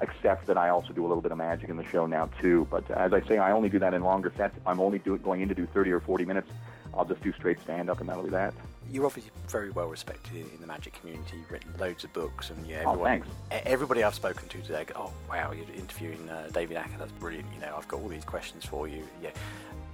accept 0.00 0.46
that 0.46 0.56
I 0.56 0.70
also 0.70 0.92
do 0.92 1.04
a 1.04 1.08
little 1.08 1.22
bit 1.22 1.32
of 1.32 1.38
magic 1.38 1.68
in 1.68 1.76
the 1.76 1.84
show 1.84 2.06
now 2.06 2.30
too. 2.40 2.66
But 2.70 2.90
as 2.90 3.12
I 3.12 3.20
say, 3.22 3.38
I 3.38 3.52
only 3.52 3.68
do 3.68 3.78
that 3.78 3.94
in 3.94 4.02
longer 4.02 4.32
sets. 4.36 4.56
I'm 4.66 4.80
only 4.80 4.98
do, 4.98 5.16
going 5.18 5.40
in 5.40 5.48
to 5.48 5.54
do 5.54 5.66
30 5.66 5.92
or 5.92 6.00
40 6.00 6.24
minutes, 6.24 6.50
I'll 6.94 7.04
just 7.04 7.22
do 7.22 7.32
straight 7.32 7.60
stand 7.60 7.90
up, 7.90 8.00
and 8.00 8.08
that'll 8.08 8.24
be 8.24 8.30
that. 8.30 8.54
You're 8.90 9.04
obviously 9.06 9.30
very 9.48 9.70
well 9.70 9.88
respected 9.88 10.34
in, 10.34 10.48
the 10.60 10.66
magic 10.66 10.94
community. 10.98 11.36
You've 11.36 11.50
written 11.50 11.72
loads 11.78 12.04
of 12.04 12.12
books, 12.14 12.50
and 12.50 12.66
yeah, 12.66 12.84
Oh, 12.86 12.92
everyone, 12.92 13.04
thanks. 13.10 13.28
e- 13.52 13.70
everybody 13.70 14.02
I've 14.02 14.14
spoken 14.14 14.48
to 14.48 14.58
today, 14.62 14.84
go, 14.84 14.94
oh 14.96 15.12
wow, 15.28 15.52
you're 15.52 15.66
interviewing 15.76 16.28
uh, 16.30 16.48
David 16.52 16.78
Acer. 16.78 16.96
That's 16.98 17.12
brilliant. 17.12 17.46
You 17.54 17.60
know, 17.60 17.74
I've 17.76 17.86
got 17.88 18.00
all 18.00 18.08
these 18.08 18.24
questions 18.24 18.64
for 18.64 18.88
you. 18.88 19.04
Yeah, 19.22 19.30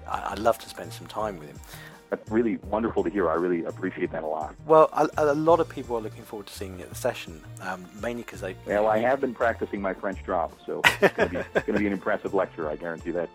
I, 0.08 0.28
I'd 0.32 0.38
love 0.38 0.58
to 0.60 0.68
spend 0.68 0.92
some 0.92 1.08
time 1.08 1.38
with 1.38 1.48
him. 1.48 1.58
That's 2.10 2.30
really 2.30 2.56
wonderful 2.68 3.02
to 3.02 3.10
hear. 3.10 3.28
I 3.30 3.34
really 3.34 3.64
appreciate 3.64 4.12
that 4.12 4.22
a 4.22 4.26
lot. 4.26 4.54
Well, 4.66 4.88
a, 4.92 5.08
a 5.16 5.34
lot 5.34 5.60
of 5.60 5.68
people 5.68 5.96
are 5.96 6.00
looking 6.00 6.22
forward 6.22 6.46
to 6.46 6.52
seeing 6.52 6.78
you 6.78 6.84
at 6.84 6.90
the 6.90 6.94
session, 6.94 7.42
um, 7.60 7.84
mainly 8.00 8.22
because 8.22 8.40
they. 8.40 8.54
Well, 8.66 8.86
I 8.86 8.98
have 8.98 9.20
been 9.20 9.34
practicing 9.34 9.80
my 9.80 9.94
French 9.94 10.22
drop, 10.24 10.52
so 10.64 10.80
it's 11.00 11.14
going 11.14 11.30
to 11.66 11.72
be 11.72 11.86
an 11.86 11.92
impressive 11.92 12.34
lecture. 12.34 12.70
I 12.70 12.76
guarantee 12.76 13.10
that. 13.12 13.28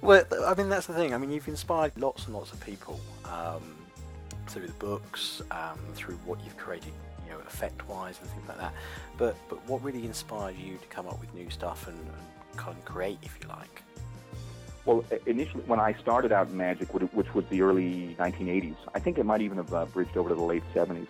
Well, 0.00 0.24
I 0.46 0.54
mean 0.54 0.68
that's 0.68 0.86
the 0.86 0.94
thing. 0.94 1.14
I 1.14 1.18
mean 1.18 1.30
you've 1.30 1.48
inspired 1.48 1.92
lots 1.96 2.26
and 2.26 2.34
lots 2.34 2.52
of 2.52 2.60
people 2.60 3.00
um, 3.24 3.76
through 4.46 4.66
the 4.66 4.72
books, 4.74 5.42
um, 5.50 5.78
through 5.94 6.16
what 6.26 6.42
you've 6.44 6.56
created, 6.56 6.92
you 7.24 7.32
know, 7.32 7.38
effect-wise 7.40 8.18
and 8.20 8.30
things 8.30 8.48
like 8.48 8.58
that. 8.58 8.74
But 9.16 9.36
but 9.48 9.66
what 9.68 9.82
really 9.82 10.04
inspired 10.04 10.56
you 10.56 10.76
to 10.76 10.86
come 10.88 11.06
up 11.06 11.20
with 11.20 11.32
new 11.34 11.50
stuff 11.50 11.88
and, 11.88 11.98
and 11.98 12.58
kind 12.58 12.76
of 12.76 12.84
create, 12.84 13.18
if 13.22 13.38
you 13.40 13.48
like? 13.48 13.82
Well, 14.84 15.04
initially, 15.26 15.62
when 15.64 15.78
I 15.78 15.94
started 15.94 16.32
out 16.32 16.48
in 16.48 16.56
magic, 16.56 16.92
which 16.92 17.34
was 17.34 17.44
the 17.50 17.62
early 17.62 18.16
1980s, 18.18 18.76
I 18.94 18.98
think 18.98 19.18
it 19.18 19.24
might 19.24 19.40
even 19.40 19.58
have 19.58 19.72
uh, 19.72 19.84
bridged 19.86 20.16
over 20.16 20.28
to 20.28 20.34
the 20.34 20.42
late 20.42 20.64
70s. 20.74 21.06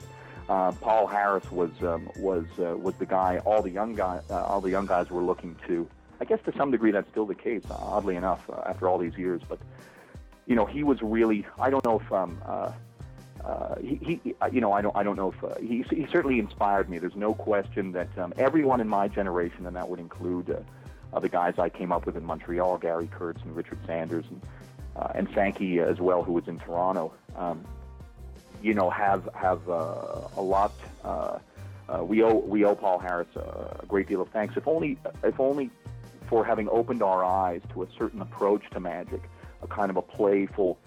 Uh, 0.49 0.73
Paul 0.73 1.07
Harris 1.07 1.51
was 1.51 1.71
um, 1.83 2.11
was 2.17 2.45
uh, 2.59 2.77
was 2.77 2.95
the 2.97 3.07
guy 3.07 3.39
all 3.47 3.63
the 3.63 3.71
young 3.71 3.95
guy 3.95 4.21
uh, 4.29 4.43
all 4.43 4.61
the 4.61 4.71
young 4.71 4.87
guys 4.87 5.09
were 5.09 5.23
looking 5.23 5.57
to. 5.67 5.89
I 6.21 6.25
guess 6.25 6.41
to 6.45 6.53
some 6.57 6.71
degree 6.71 6.91
that's 6.91 7.09
still 7.11 7.27
the 7.27 7.35
case, 7.35 7.63
oddly 7.71 8.17
enough, 8.17 8.49
uh, 8.51 8.63
after 8.67 8.89
all 8.89 8.99
these 8.99 9.17
years. 9.17 9.41
But 9.49 9.61
you 10.47 10.57
know, 10.57 10.67
he 10.67 10.83
was 10.83 11.01
really. 11.01 11.47
I 11.59 11.71
don't 11.71 11.85
know 11.85 12.01
if 12.01 12.13
um, 12.13 12.43
uh, 12.45 12.73
uh, 13.45 13.77
he, 13.81 14.21
he, 14.23 14.35
you 14.53 14.61
know, 14.61 14.73
I 14.73 14.83
don't, 14.83 14.97
I 14.97 15.03
don't 15.03 15.17
know 15.17 15.33
if 15.33 15.45
uh, 15.45 15.59
he, 15.61 15.85
he 15.91 16.07
certainly 16.13 16.39
inspired 16.39 16.89
me. 16.89 16.99
There's 16.99 17.17
no 17.17 17.35
question 17.35 17.93
that 17.93 18.17
um, 18.19 18.33
everyone 18.37 18.81
in 18.81 18.89
my 18.89 19.09
generation, 19.09 19.67
and 19.67 19.75
that 19.75 19.89
would 19.89 19.99
include 19.99 20.51
uh, 20.51 20.61
uh, 21.13 21.21
the 21.21 21.29
guys 21.29 21.55
I 21.59 21.69
came 21.69 21.93
up 21.93 22.07
with 22.07 22.17
in 22.17 22.25
Montreal, 22.25 22.79
Gary 22.79 23.09
Kurtz 23.11 23.43
and 23.43 23.55
Richard 23.55 23.79
Sanders, 23.87 24.25
and 24.29 24.41
uh, 24.97 25.13
and 25.15 25.29
Sankey 25.35 25.81
as 25.81 26.01
well, 26.01 26.23
who 26.23 26.33
was 26.33 26.47
in 26.49 26.59
Toronto. 26.59 27.13
Um, 27.37 27.65
you 28.63 28.75
know, 28.75 28.91
have 28.91 29.29
have 29.35 29.69
uh, 29.69 30.29
a 30.37 30.43
lot. 30.43 30.73
Uh, 31.05 31.39
uh, 31.89 32.05
we 32.05 32.23
owe 32.23 32.35
we 32.35 32.65
owe 32.65 32.75
Paul 32.75 32.99
Harris 32.99 33.29
a, 33.37 33.85
great 33.87 34.09
deal 34.09 34.23
of 34.23 34.29
thanks, 34.29 34.57
if 34.57 34.69
only 34.69 34.99
if 35.23 35.39
only 35.41 35.71
for 36.29 36.45
having 36.45 36.69
opened 36.69 37.03
our 37.03 37.25
eyes 37.25 37.61
to 37.73 37.83
a 37.83 37.87
certain 37.99 38.23
approach 38.23 38.63
to 38.71 38.81
magic, 38.81 39.21
a 39.63 39.67
kind 39.67 39.91
of 39.91 39.97
a 39.97 40.03
playful 40.03 40.79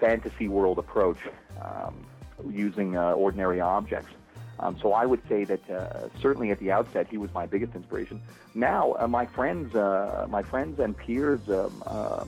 fantasy 0.00 0.48
world 0.48 0.78
approach 0.78 1.18
um, 1.60 2.06
using 2.50 2.96
uh, 2.96 3.12
ordinary 3.12 3.60
objects. 3.60 4.12
Um, 4.58 4.78
so 4.80 4.92
I 4.92 5.06
would 5.06 5.20
say 5.28 5.44
that 5.44 5.70
uh, 5.70 6.08
certainly 6.20 6.50
at 6.50 6.58
the 6.58 6.70
outset 6.70 7.06
he 7.10 7.18
was 7.18 7.32
my 7.34 7.46
biggest 7.46 7.74
inspiration. 7.74 8.20
Now 8.54 8.94
uh, 8.98 9.08
my 9.08 9.26
friends, 9.26 9.74
uh, 9.74 10.26
my 10.30 10.42
friends 10.42 10.78
and 10.78 10.96
peers 10.96 11.40
um, 11.48 11.82
uh, 11.86 12.24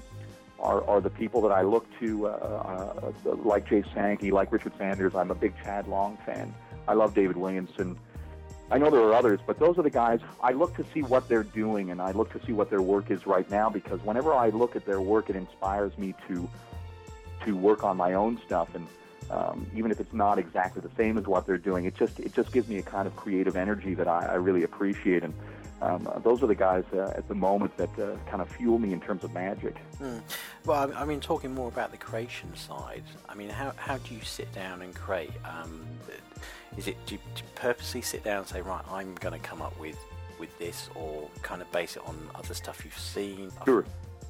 are, 0.59 0.83
are 0.89 1.01
the 1.01 1.11
people 1.11 1.41
that 1.43 1.53
I 1.53 1.63
look 1.63 1.87
to, 2.01 2.27
uh, 2.27 2.31
uh, 2.31 3.37
like 3.45 3.69
Jay 3.69 3.85
Sankey, 3.95 4.31
like 4.31 4.51
Richard 4.51 4.73
Sanders. 4.79 5.15
I'm 5.15 5.31
a 5.31 5.35
big 5.35 5.55
Chad 5.63 5.87
Long 5.87 6.19
fan. 6.25 6.55
I 6.89 6.95
love 6.95 7.15
David 7.15 7.37
Williamson. 7.37 7.99
I 8.71 8.79
know 8.79 8.91
there 8.91 9.01
are 9.03 9.13
others, 9.13 9.41
but 9.47 9.59
those 9.59 9.79
are 9.79 9.83
the 9.83 9.91
guys 9.91 10.21
I 10.43 10.53
look 10.53 10.75
to 10.77 10.85
see 10.93 11.03
what 11.03 11.29
they're 11.29 11.45
doing, 11.45 11.91
and 11.91 12.01
I 12.01 12.13
look 12.13 12.33
to 12.33 12.45
see 12.47 12.53
what 12.53 12.71
their 12.71 12.81
work 12.83 13.11
is 13.11 13.27
right 13.27 13.49
now. 13.51 13.69
Because 13.69 14.01
whenever 14.03 14.33
I 14.33 14.49
look 14.49 14.75
at 14.75 14.87
their 14.87 15.01
work, 15.01 15.29
it 15.29 15.37
inspires 15.37 15.97
me 15.99 16.15
to 16.29 16.49
to 17.45 17.55
work 17.55 17.85
on 17.85 17.97
my 17.97 18.15
own 18.15 18.41
stuff, 18.47 18.75
and 18.75 18.87
um, 19.31 19.67
even 19.75 19.91
if 19.91 20.01
it's 20.01 20.13
not 20.13 20.39
exactly 20.39 20.83
the 20.83 20.91
same 20.97 21.19
as 21.19 21.27
what 21.27 21.47
they're 21.47 21.59
doing, 21.59 21.85
it 21.85 21.97
just 21.97 22.21
it 22.21 22.35
just 22.35 22.53
gives 22.53 22.69
me 22.69 22.79
a 22.79 22.83
kind 22.83 23.07
of 23.07 23.17
creative 23.17 23.57
energy 23.57 23.95
that 23.95 24.09
I, 24.09 24.27
I 24.27 24.35
really 24.35 24.63
appreciate. 24.63 25.23
And 25.23 25.35
um, 25.83 26.09
those 26.23 26.43
are 26.43 26.47
the 26.47 26.55
guys 26.55 26.85
uh, 26.95 27.13
at 27.17 27.29
the 27.29 27.35
moment 27.35 27.77
that 27.77 27.91
uh, 27.99 28.17
kind 28.31 28.41
of 28.41 28.49
fuel 28.49 28.79
me 28.79 28.93
in 28.93 29.01
terms 29.01 29.25
of 29.25 29.35
magic. 29.35 29.77
Mm. 30.01 30.23
Well, 30.65 30.93
I 30.97 31.05
mean, 31.05 31.21
talking 31.21 31.55
more 31.55 31.69
about 31.69 31.91
the 31.91 31.97
creation 31.97 32.55
side. 32.55 33.05
I 33.29 33.35
mean, 33.35 33.51
how 33.51 33.73
how 33.77 33.99
do 33.99 34.15
you 34.15 34.23
sit 34.23 34.53
down 34.53 34.83
and 34.83 34.95
create? 34.95 35.33
Um, 35.45 35.85
is 36.77 36.89
it 36.89 36.97
do 37.07 37.15
you, 37.15 37.21
do 37.35 37.43
you 37.43 37.49
purposely 37.55 38.03
sit 38.03 38.25
down 38.25 38.39
and 38.39 38.47
say, 38.47 38.61
right, 38.61 38.85
I'm 38.91 39.15
going 39.17 39.39
to 39.39 39.47
come 39.47 39.63
up 39.63 39.79
with 39.79 39.99
with 40.39 40.57
this, 40.59 40.89
or 40.95 41.29
kind 41.43 41.63
of 41.63 41.71
base 41.71 41.97
it 41.97 42.03
on 42.07 42.17
other 42.35 42.55
stuff 42.55 42.85
you've 42.85 42.99
seen? 42.99 43.51
Sure. 43.65 43.85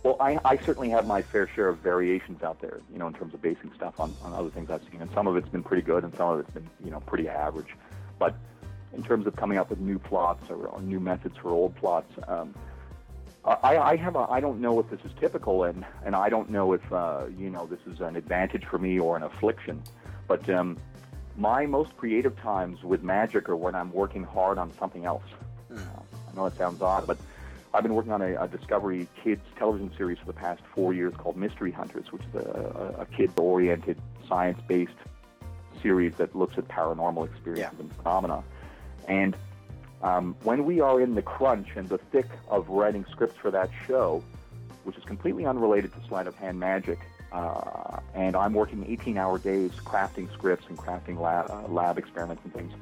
Well, 0.05 0.19
I, 0.21 0.39
I 0.45 0.59
certainly 0.59 0.91
have 0.91 1.07
my 1.07 1.23
fair 1.23 1.49
share 1.49 1.69
of 1.69 1.79
variations 1.79 2.43
out 2.43 2.61
there, 2.61 2.81
you 2.93 2.99
know, 2.99 3.07
in 3.07 3.15
terms 3.15 3.33
of 3.33 3.41
basing 3.41 3.73
stuff 3.75 3.99
on, 3.99 4.15
on 4.23 4.35
other 4.35 4.51
things 4.51 4.71
I've 4.71 4.85
seen, 4.91 5.01
and 5.01 5.11
some 5.13 5.27
of 5.27 5.35
it's 5.35 5.49
been 5.49 5.63
pretty 5.63 5.83
good, 5.83 6.05
and 6.05 6.15
some 6.15 6.29
of 6.29 6.41
it's 6.41 6.51
been, 6.51 6.69
you 6.85 6.91
know, 6.91 7.01
pretty 7.01 7.27
average. 7.27 7.75
But 8.19 8.35
in 8.93 9.03
terms 9.03 9.27
of 9.27 9.35
coming 9.35 9.57
up 9.57 9.71
with 9.71 9.81
new 9.81 9.99
plots 9.99 10.51
or, 10.51 10.67
or 10.67 10.83
new 10.83 11.01
methods 11.01 11.39
for 11.39 11.49
old 11.49 11.75
plots, 11.77 12.13
um, 12.29 12.55
I, 13.47 13.79
I 13.79 13.97
have 13.97 14.15
a, 14.15 14.27
I 14.31 14.41
don't 14.41 14.61
know 14.61 14.79
if 14.79 14.91
this 14.91 15.01
is 15.05 15.13
typical, 15.19 15.65
and 15.65 15.85
and 16.05 16.15
I 16.15 16.29
don't 16.29 16.51
know 16.51 16.75
if 16.75 16.93
uh, 16.93 17.25
you 17.39 17.51
know 17.51 17.67
this 17.67 17.81
is 17.87 18.01
an 18.01 18.17
advantage 18.17 18.65
for 18.67 18.79
me 18.79 18.99
or 18.99 19.17
an 19.17 19.23
affliction, 19.23 19.83
but 20.29 20.49
um, 20.51 20.79
my 21.37 21.67
most 21.67 21.97
creative 21.97 22.39
times 22.41 22.83
with 22.83 23.03
magic 23.03 23.49
are 23.49 23.57
when 23.57 23.75
I'm 23.75 23.93
working 23.93 24.25
hard 24.25 24.57
on 24.57 24.73
something 24.79 25.05
else. 25.05 25.25
Mm. 25.71 25.79
Uh, 25.79 26.01
I 26.31 26.37
know 26.37 26.47
it 26.47 26.57
sounds 26.57 26.81
odd, 26.81 27.07
but 27.07 27.19
I've 27.75 27.83
been 27.83 27.95
working 27.95 28.13
on 28.13 28.23
a, 28.23 28.41
a, 28.41 28.47
Discovery 28.47 29.09
Kids 29.23 29.43
television 29.59 29.91
series 29.97 30.19
for 30.19 30.27
the 30.27 30.33
past 30.33 30.63
four 30.75 30.95
years 30.95 31.13
called 31.19 31.37
Mystery 31.37 31.73
Hunters, 31.73 32.13
which 32.13 32.23
is 32.23 32.35
a, 32.37 32.95
a, 32.99 33.03
a 33.03 33.07
kids-oriented, 33.07 34.01
science-based 34.29 34.93
series 35.83 36.15
that 36.15 36.37
looks 36.37 36.57
at 36.57 36.69
paranormal 36.69 37.27
experiences 37.27 37.75
yeah. 37.77 37.81
and 37.81 37.93
phenomena. 37.97 38.45
And 39.09 39.37
um, 40.03 40.37
when 40.45 40.65
we 40.65 40.81
are 40.81 41.01
in 41.01 41.17
the 41.17 41.23
crunch 41.23 41.71
and 41.75 41.89
the 41.89 41.99
thick 41.99 42.29
of 42.49 42.69
writing 42.69 43.05
scripts 43.11 43.37
for 43.37 43.51
that 43.51 43.71
show, 43.89 44.23
which 44.85 44.97
is 44.97 45.03
completely 45.03 45.45
unrelated 45.45 45.93
to 45.95 46.09
sleight 46.09 46.29
of 46.29 46.37
hand 46.37 46.61
magic, 46.61 47.01
uh, 47.33 47.99
and 48.15 48.37
I'm 48.37 48.55
working 48.55 48.85
18-hour 48.85 49.41
days 49.41 49.73
crafting 49.85 50.33
scripts 50.33 50.67
and 50.69 50.79
crafting 50.79 51.19
lab, 51.19 51.51
uh, 51.51 51.67
lab 51.67 51.99
experiments 51.99 52.45
and 52.45 52.55
things. 52.55 52.73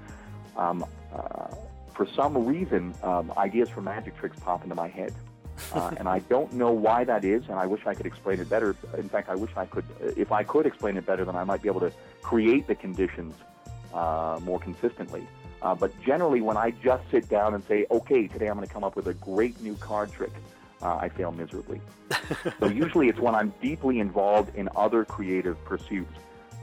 Um, 0.55 0.85
uh, 1.15 1.47
for 1.95 2.07
some 2.07 2.47
reason, 2.47 2.95
um, 3.03 3.33
ideas 3.37 3.69
for 3.69 3.81
magic 3.81 4.17
tricks 4.19 4.39
pop 4.41 4.63
into 4.63 4.75
my 4.75 4.89
head. 4.89 5.15
Uh, 5.73 5.93
and 5.97 6.09
I 6.09 6.21
don't 6.21 6.53
know 6.53 6.73
why 6.73 7.05
that 7.05 7.25
is, 7.25 7.43
and 7.49 7.59
I 7.59 7.67
wish 7.67 7.87
I 7.87 7.95
could 7.95 8.07
explain 8.07 8.41
it 8.41 8.49
better. 8.49 8.75
In 8.97 9.09
fact, 9.09 9.29
I 9.29 9.35
wish 9.35 9.51
I 9.57 9.67
could. 9.67 9.85
If 10.01 10.33
I 10.33 10.43
could 10.43 10.67
explain 10.67 10.97
it 10.97 11.07
better, 11.07 11.25
then 11.25 11.37
I 11.37 11.45
might 11.45 11.63
be 11.63 11.69
able 11.69 11.81
to 11.81 11.93
create 12.23 12.67
the 12.67 12.75
conditions 12.75 13.35
uh, 13.93 14.41
more 14.43 14.59
consistently. 14.59 15.27
Uh, 15.61 15.75
but 15.75 15.93
generally, 16.03 16.41
when 16.41 16.57
I 16.57 16.73
just 16.83 17.09
sit 17.11 17.29
down 17.29 17.55
and 17.55 17.63
say, 17.65 17.87
"Okay, 17.91 18.27
today 18.27 18.49
I'm 18.49 18.57
going 18.57 18.67
to 18.67 18.73
come 18.73 18.85
up 18.85 18.97
with 18.97 19.07
a 19.07 19.15
great 19.15 19.61
new 19.61 19.75
card 19.77 20.11
trick," 20.11 20.33
uh, 20.81 20.97
I 20.97 21.09
fail 21.09 21.31
miserably. 21.31 21.81
so 22.61 22.67
usually, 22.67 23.09
it's 23.09 23.21
when 23.21 23.35
I'm 23.35 23.53
deeply 23.61 24.01
involved 24.01 24.57
in 24.57 24.69
other 24.75 25.05
creative 25.05 25.63
pursuits 25.65 26.13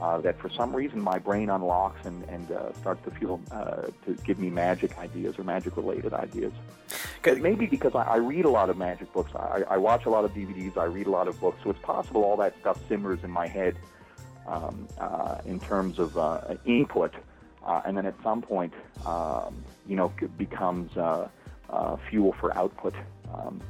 uh, 0.00 0.20
that 0.20 0.38
for 0.38 0.48
some 0.50 0.74
reason 0.74 1.00
my 1.00 1.18
brain 1.18 1.50
unlocks 1.50 2.04
and, 2.06 2.24
and 2.24 2.50
uh, 2.50 2.72
starts 2.74 3.04
to 3.04 3.10
feel 3.10 3.40
uh, 3.50 3.82
to 4.06 4.14
give 4.24 4.38
me 4.38 4.50
magic 4.50 4.98
ideas 4.98 5.38
or 5.38 5.44
magic 5.44 5.76
related 5.76 6.12
ideas. 6.14 6.52
Maybe 7.24 7.66
because 7.66 7.94
I, 7.94 8.02
I, 8.02 8.16
read 8.16 8.44
a 8.44 8.50
lot 8.50 8.70
of 8.70 8.78
magic 8.78 9.12
books, 9.12 9.32
I, 9.34 9.62
I, 9.68 9.76
watch 9.76 10.06
a 10.06 10.10
lot 10.10 10.24
of 10.24 10.32
DVDs, 10.32 10.76
I 10.76 10.84
read 10.84 11.06
a 11.06 11.10
lot 11.10 11.28
of 11.28 11.38
books, 11.38 11.58
so 11.62 11.70
it's 11.70 11.78
possible 11.80 12.24
all 12.24 12.36
that 12.38 12.58
stuff 12.60 12.80
simmers 12.88 13.22
in 13.22 13.30
my 13.30 13.46
head 13.46 13.76
um, 14.46 14.88
uh, 14.98 15.38
in 15.44 15.60
terms 15.60 15.98
of 15.98 16.16
uh, 16.16 16.54
input, 16.64 17.14
uh, 17.64 17.82
and 17.84 17.96
then 17.96 18.06
at 18.06 18.14
some 18.22 18.40
point, 18.40 18.72
um, 19.06 19.62
you 19.86 19.96
know, 19.96 20.12
becomes 20.38 20.96
fuel 22.08 22.34
for 22.40 22.56
output 22.56 22.94
um, 23.34 23.60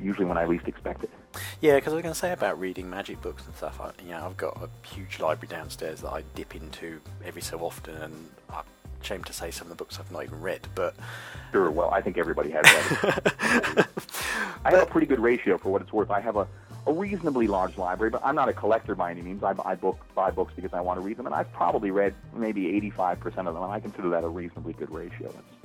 usually 0.00 0.26
when 0.26 0.36
I 0.36 0.44
least 0.46 0.66
expect 0.66 1.04
it. 1.04 1.10
Yeah, 1.60 1.76
because 1.76 1.92
I 1.92 1.96
was 1.96 2.02
going 2.02 2.14
to 2.14 2.18
say 2.18 2.32
about 2.32 2.58
reading 2.58 2.88
magic 2.90 3.20
books 3.22 3.44
and 3.46 3.54
stuff. 3.54 3.80
I, 3.80 3.92
you 4.02 4.10
know, 4.10 4.26
I've 4.26 4.36
got 4.36 4.60
a 4.62 4.86
huge 4.86 5.20
library 5.20 5.48
downstairs 5.48 6.00
that 6.02 6.10
I 6.10 6.22
dip 6.34 6.54
into 6.54 7.00
every 7.24 7.42
so 7.42 7.58
often, 7.60 7.94
and 7.96 8.28
I'm 8.52 8.64
ashamed 9.00 9.26
to 9.26 9.32
say 9.32 9.50
some 9.50 9.66
of 9.66 9.70
the 9.70 9.76
books 9.76 9.98
I've 10.00 10.10
not 10.10 10.24
even 10.24 10.40
read. 10.40 10.66
But 10.74 10.94
sure, 11.52 11.70
well, 11.70 11.90
I 11.90 12.00
think 12.00 12.18
everybody 12.18 12.50
has 12.50 12.62
that. 12.62 13.88
I 14.64 14.70
have 14.70 14.82
a 14.82 14.86
pretty 14.86 15.06
good 15.06 15.20
ratio 15.20 15.56
for 15.58 15.70
what 15.70 15.82
it's 15.82 15.92
worth. 15.92 16.10
I 16.10 16.20
have 16.20 16.36
a, 16.36 16.48
a 16.86 16.92
reasonably 16.92 17.46
large 17.46 17.78
library, 17.78 18.10
but 18.10 18.22
I'm 18.24 18.34
not 18.34 18.48
a 18.48 18.52
collector 18.52 18.94
by 18.94 19.10
any 19.10 19.22
means. 19.22 19.42
I, 19.42 19.54
I 19.64 19.74
book 19.76 19.98
buy 20.14 20.30
books 20.30 20.52
because 20.56 20.72
I 20.74 20.80
want 20.80 20.98
to 20.98 21.02
read 21.02 21.16
them, 21.16 21.26
and 21.26 21.34
I've 21.34 21.52
probably 21.52 21.90
read 21.90 22.14
maybe 22.34 22.64
85% 22.92 23.24
of 23.24 23.34
them, 23.34 23.62
and 23.62 23.72
I 23.72 23.78
consider 23.80 24.10
that 24.10 24.24
a 24.24 24.28
reasonably 24.28 24.72
good 24.72 24.90
ratio. 24.90 25.32
That's, 25.32 25.59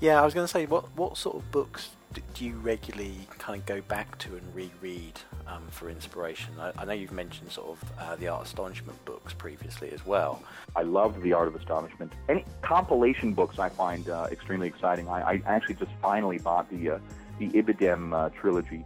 yeah, 0.00 0.20
I 0.20 0.24
was 0.24 0.34
going 0.34 0.46
to 0.46 0.52
say, 0.52 0.66
what 0.66 0.84
what 0.96 1.16
sort 1.16 1.36
of 1.36 1.50
books 1.50 1.90
do 2.34 2.44
you 2.44 2.56
regularly 2.56 3.14
kind 3.38 3.58
of 3.58 3.66
go 3.66 3.80
back 3.82 4.18
to 4.18 4.36
and 4.36 4.54
reread 4.54 5.18
um, 5.46 5.62
for 5.70 5.88
inspiration? 5.88 6.52
I, 6.58 6.72
I, 6.78 6.84
know 6.84 6.92
you've 6.92 7.12
mentioned 7.12 7.50
sort 7.50 7.70
of 7.70 7.92
uh, 7.98 8.16
the 8.16 8.28
Art 8.28 8.42
of 8.42 8.46
Astonishment 8.46 9.02
books 9.04 9.32
previously 9.32 9.90
as 9.92 10.04
well. 10.04 10.42
I 10.76 10.82
love 10.82 11.20
the 11.22 11.32
Art 11.32 11.48
of 11.48 11.56
Astonishment. 11.56 12.12
Any 12.28 12.44
compilation 12.62 13.32
books 13.32 13.58
I 13.58 13.68
find 13.68 14.08
uh, 14.08 14.28
extremely 14.30 14.68
exciting. 14.68 15.08
I, 15.08 15.22
I, 15.22 15.42
actually 15.46 15.76
just 15.76 15.92
finally 16.00 16.38
bought 16.38 16.70
the 16.70 16.90
uh, 16.90 16.98
the 17.38 17.48
Ibidem 17.50 18.12
uh, 18.12 18.28
trilogy. 18.30 18.84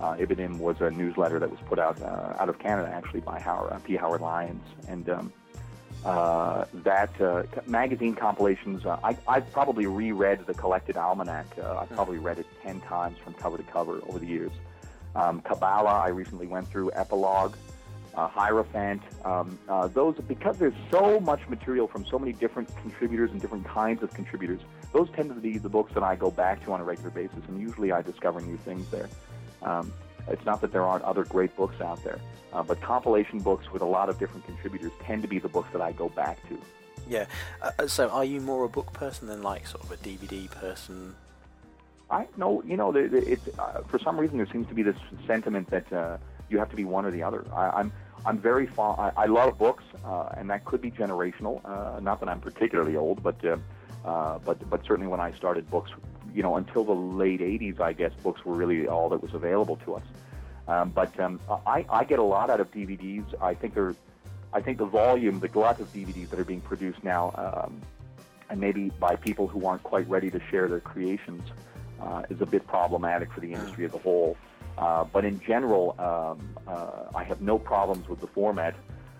Uh, 0.00 0.14
Ibidem 0.16 0.58
was 0.58 0.80
a 0.80 0.90
newsletter 0.90 1.38
that 1.38 1.50
was 1.50 1.60
put 1.66 1.78
out 1.78 2.00
uh, 2.00 2.36
out 2.38 2.48
of 2.48 2.58
Canada 2.58 2.88
actually 2.88 3.20
by 3.20 3.38
Howard, 3.40 3.82
P. 3.84 3.96
Howard 3.96 4.20
Lyons, 4.20 4.64
and 4.88 5.08
um, 5.10 5.32
uh, 6.04 6.64
that 6.72 7.20
uh, 7.20 7.42
magazine 7.66 8.14
compilations. 8.14 8.86
Uh, 8.86 8.98
I, 9.04 9.16
I've 9.28 9.50
probably 9.52 9.86
reread 9.86 10.46
the 10.46 10.54
collected 10.54 10.96
almanac. 10.96 11.46
Uh, 11.58 11.78
I've 11.78 11.90
probably 11.90 12.18
read 12.18 12.38
it 12.38 12.46
ten 12.62 12.80
times 12.80 13.18
from 13.18 13.34
cover 13.34 13.56
to 13.56 13.62
cover 13.64 14.00
over 14.08 14.18
the 14.18 14.26
years. 14.26 14.52
Um, 15.14 15.42
Kabbala, 15.42 15.88
I 15.88 16.08
recently 16.08 16.46
went 16.46 16.68
through. 16.68 16.92
Epilogue, 16.94 17.56
uh, 18.14 18.28
Hierophant. 18.28 19.02
Um, 19.24 19.58
uh, 19.68 19.88
those 19.88 20.16
because 20.26 20.58
there's 20.58 20.74
so 20.90 21.20
much 21.20 21.46
material 21.48 21.86
from 21.86 22.06
so 22.06 22.18
many 22.18 22.32
different 22.32 22.74
contributors 22.76 23.30
and 23.30 23.40
different 23.40 23.66
kinds 23.66 24.02
of 24.02 24.12
contributors. 24.14 24.60
Those 24.92 25.08
tend 25.10 25.28
to 25.28 25.34
be 25.34 25.58
the 25.58 25.68
books 25.68 25.92
that 25.94 26.02
I 26.02 26.16
go 26.16 26.30
back 26.30 26.64
to 26.64 26.72
on 26.72 26.80
a 26.80 26.84
regular 26.84 27.10
basis, 27.10 27.38
and 27.48 27.60
usually 27.60 27.92
I 27.92 28.02
discover 28.02 28.40
new 28.40 28.56
things 28.56 28.88
there. 28.90 29.08
Um, 29.62 29.92
it's 30.28 30.44
not 30.44 30.60
that 30.60 30.72
there 30.72 30.84
aren't 30.84 31.04
other 31.04 31.24
great 31.24 31.54
books 31.56 31.80
out 31.80 32.02
there, 32.04 32.18
uh, 32.52 32.62
but 32.62 32.80
compilation 32.80 33.40
books 33.40 33.70
with 33.72 33.82
a 33.82 33.86
lot 33.86 34.08
of 34.08 34.18
different 34.18 34.44
contributors 34.46 34.92
tend 35.02 35.22
to 35.22 35.28
be 35.28 35.38
the 35.38 35.48
books 35.48 35.68
that 35.72 35.80
I 35.80 35.92
go 35.92 36.08
back 36.08 36.38
to. 36.48 36.58
Yeah. 37.08 37.26
Uh, 37.62 37.70
uh 37.78 37.86
so, 37.86 38.08
are 38.08 38.24
you 38.24 38.40
more 38.40 38.64
a 38.64 38.68
book 38.68 38.92
person 38.92 39.26
than 39.28 39.42
like 39.42 39.66
sort 39.66 39.84
of 39.84 39.90
a 39.90 39.96
DVD 39.96 40.50
person? 40.50 41.14
I 42.10 42.26
no, 42.36 42.62
you 42.64 42.76
know, 42.76 42.94
it's 42.94 43.48
uh, 43.58 43.82
for 43.88 43.98
some 43.98 44.18
reason 44.18 44.36
there 44.36 44.48
seems 44.50 44.66
to 44.68 44.74
be 44.74 44.82
this 44.82 44.96
sentiment 45.26 45.70
that 45.70 45.92
uh, 45.92 46.18
you 46.48 46.58
have 46.58 46.70
to 46.70 46.76
be 46.76 46.84
one 46.84 47.04
or 47.04 47.10
the 47.10 47.22
other. 47.22 47.44
I, 47.52 47.70
I'm 47.70 47.92
I'm 48.26 48.38
very 48.38 48.66
fond. 48.66 49.00
I, 49.00 49.22
I 49.24 49.26
love 49.26 49.58
books, 49.58 49.84
uh, 50.04 50.30
and 50.36 50.50
that 50.50 50.64
could 50.64 50.82
be 50.82 50.90
generational. 50.90 51.60
Uh, 51.64 52.00
not 52.00 52.20
that 52.20 52.28
I'm 52.28 52.40
particularly 52.40 52.96
old, 52.96 53.22
but 53.22 53.42
uh, 53.44 54.38
but 54.44 54.68
but 54.68 54.84
certainly 54.84 55.06
when 55.06 55.20
I 55.20 55.32
started 55.32 55.70
books, 55.70 55.90
you 56.34 56.42
know, 56.42 56.56
until 56.56 56.84
the 56.84 56.94
late 56.94 57.40
'80s, 57.40 57.80
I 57.80 57.92
guess 57.92 58.12
books 58.22 58.44
were 58.44 58.54
really 58.54 58.86
all 58.86 59.08
that 59.10 59.22
was 59.22 59.34
available 59.34 59.76
to 59.84 59.96
us. 59.96 60.04
Um, 60.68 60.90
but 60.90 61.18
um, 61.18 61.40
I, 61.66 61.84
I 61.90 62.04
get 62.04 62.18
a 62.18 62.22
lot 62.22 62.48
out 62.48 62.60
of 62.60 62.70
DVDs. 62.70 63.24
I 63.42 63.54
think 63.54 63.74
they're, 63.74 63.94
I 64.52 64.60
think 64.60 64.78
the 64.78 64.86
volume, 64.86 65.40
the 65.40 65.48
glut 65.48 65.80
of 65.80 65.92
DVDs 65.92 66.30
that 66.30 66.38
are 66.38 66.44
being 66.44 66.60
produced 66.60 67.02
now, 67.02 67.32
um, 67.36 67.80
and 68.48 68.60
maybe 68.60 68.90
by 69.00 69.16
people 69.16 69.48
who 69.48 69.66
aren't 69.66 69.82
quite 69.82 70.08
ready 70.08 70.30
to 70.30 70.40
share 70.50 70.68
their 70.68 70.80
creations, 70.80 71.42
uh, 72.00 72.22
is 72.30 72.40
a 72.40 72.46
bit 72.46 72.66
problematic 72.66 73.32
for 73.32 73.40
the 73.40 73.52
industry 73.52 73.84
as 73.84 73.94
a 73.94 73.98
whole. 73.98 74.36
Uh, 74.78 75.04
but 75.04 75.24
in 75.24 75.40
general, 75.40 75.94
um, 75.98 76.56
uh, 76.66 77.10
I 77.14 77.24
have 77.24 77.40
no 77.40 77.58
problems 77.58 78.08
with 78.08 78.20
the 78.20 78.26
format, 78.28 78.74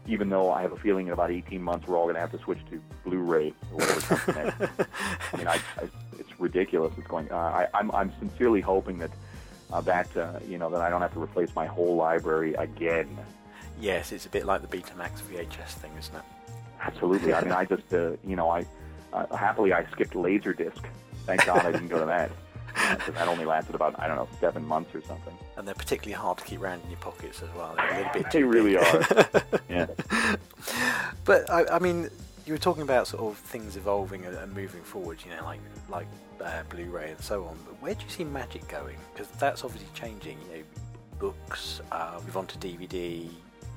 even 0.06 0.28
though 0.28 0.50
I 0.50 0.62
have 0.62 0.72
a 0.72 0.76
feeling 0.76 1.08
in 1.08 1.12
about 1.12 1.30
18 1.30 1.62
months 1.62 1.86
we're 1.86 1.96
all 1.96 2.04
going 2.04 2.14
to 2.14 2.20
have 2.20 2.32
to 2.32 2.38
switch 2.38 2.60
to 2.70 2.80
Blu-ray 3.04 3.52
or 3.72 3.76
whatever 3.76 4.00
comes 4.00 4.36
next. 4.36 4.88
I 5.32 5.36
mean, 5.36 5.48
I, 5.48 5.60
I, 5.78 5.88
ridiculous. 6.40 6.92
It's 6.96 7.06
going. 7.06 7.30
Uh, 7.30 7.36
I, 7.36 7.68
I'm, 7.74 7.90
I'm 7.92 8.12
sincerely 8.18 8.60
hoping 8.60 8.98
that 8.98 9.10
uh, 9.72 9.80
that 9.82 10.14
uh, 10.16 10.38
you 10.46 10.58
know 10.58 10.70
that 10.70 10.80
I 10.80 10.90
don't 10.90 11.00
have 11.00 11.12
to 11.14 11.22
replace 11.22 11.54
my 11.54 11.66
whole 11.66 11.96
library 11.96 12.54
again. 12.54 13.08
Yes, 13.80 14.12
it's 14.12 14.26
a 14.26 14.28
bit 14.28 14.44
like 14.44 14.62
the 14.68 14.76
Betamax 14.76 15.22
VHS 15.22 15.74
thing, 15.74 15.92
isn't 15.98 16.14
it? 16.14 16.22
Absolutely. 16.80 17.32
I 17.32 17.42
mean, 17.42 17.52
I 17.52 17.64
just 17.74 17.92
uh, 17.92 18.12
you 18.26 18.36
know 18.36 18.50
I 18.50 18.66
uh, 19.12 19.34
happily 19.36 19.72
I 19.72 19.84
skipped 19.92 20.14
Laserdisc. 20.14 20.84
Thank 21.26 21.44
God 21.46 21.64
I 21.64 21.72
didn't 21.72 21.88
go 21.88 22.00
to 22.00 22.06
that. 22.06 22.30
Because 22.72 23.14
that 23.14 23.26
only 23.26 23.44
lasted 23.44 23.74
about 23.74 23.98
I 23.98 24.06
don't 24.06 24.16
know 24.16 24.28
seven 24.40 24.64
months 24.64 24.94
or 24.94 25.02
something. 25.02 25.34
And 25.56 25.66
they're 25.66 25.74
particularly 25.74 26.12
hard 26.12 26.38
to 26.38 26.44
keep 26.44 26.62
around 26.62 26.80
in 26.84 26.90
your 26.90 27.00
pockets 27.00 27.42
as 27.42 27.48
well. 27.56 27.74
They're 27.76 27.92
a 27.92 27.96
little 27.96 28.12
bit. 28.12 28.30
they 28.32 28.44
really 28.44 28.76
are. 28.76 29.04
yeah. 29.68 29.86
But 31.24 31.50
I, 31.50 31.64
I 31.66 31.78
mean, 31.80 32.08
you 32.50 32.54
were 32.54 32.58
talking 32.58 32.82
about 32.82 33.06
sort 33.06 33.22
of 33.22 33.38
things 33.38 33.76
evolving 33.76 34.26
and, 34.26 34.52
moving 34.52 34.82
forward. 34.82 35.18
You 35.24 35.36
know, 35.36 35.44
like 35.44 35.60
like 35.88 36.08
uh, 36.44 36.64
Blu-ray 36.68 37.12
and 37.12 37.20
so 37.20 37.44
on. 37.44 37.56
But 37.64 37.80
where 37.80 37.94
do 37.94 38.02
you 38.02 38.10
see 38.10 38.24
magic 38.24 38.66
going? 38.66 38.96
Because 39.12 39.28
that's 39.38 39.64
obviously 39.64 39.88
changing. 39.94 40.36
You 40.50 40.56
know, 40.56 40.64
books 41.20 41.80
uh, 41.92 42.18
move 42.24 42.36
on 42.36 42.48
to 42.48 42.58
DVD. 42.58 43.30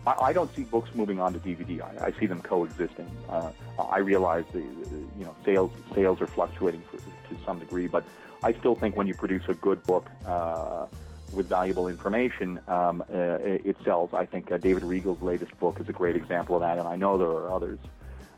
I, 0.08 0.13
I, 0.13 0.34
don't 0.34 0.53
see 0.56 0.63
books 0.63 0.89
moving 0.96 1.20
on 1.20 1.34
to 1.34 1.39
DVD. 1.39 1.82
I, 1.82 2.08
I 2.08 2.20
see 2.20 2.25
them 2.25 2.42
coexisting. 2.42 3.10
Uh, 3.30 3.51
I 3.92 4.00
realize 4.00 4.46
the, 4.51 4.62
the, 4.62 4.96
you 5.20 5.25
know 5.25 5.36
sales 5.46 5.72
sales 5.94 6.20
are 6.20 6.27
fluctuating 6.27 6.82
for, 6.89 6.98
to 6.98 7.44
some 7.46 7.60
degree, 7.60 7.86
but 7.86 8.03
I 8.42 8.53
still 8.53 8.74
think 8.74 8.98
when 8.98 9.06
you 9.06 9.13
produce 9.13 9.44
a 9.50 9.53
good 9.53 9.84
book 9.84 10.10
uh, 10.25 10.88
with 11.32 11.48
valuable 11.48 11.89
information, 11.89 12.60
um, 12.68 13.03
uh, 13.13 13.38
it 13.44 13.77
sells. 13.86 14.15
I 14.15 14.25
think 14.25 14.51
uh, 14.51 14.58
David 14.58 14.84
Regal's 14.84 15.22
latest 15.22 15.60
book 15.60 15.80
is 15.80 15.88
a 15.89 15.94
great 15.94 16.15
example 16.15 16.56
of 16.56 16.62
that, 16.62 16.80
and 16.80 16.88
I 16.88 16.96
know 16.96 17.20
there 17.20 17.27
are 17.27 17.51
others. 17.51 17.77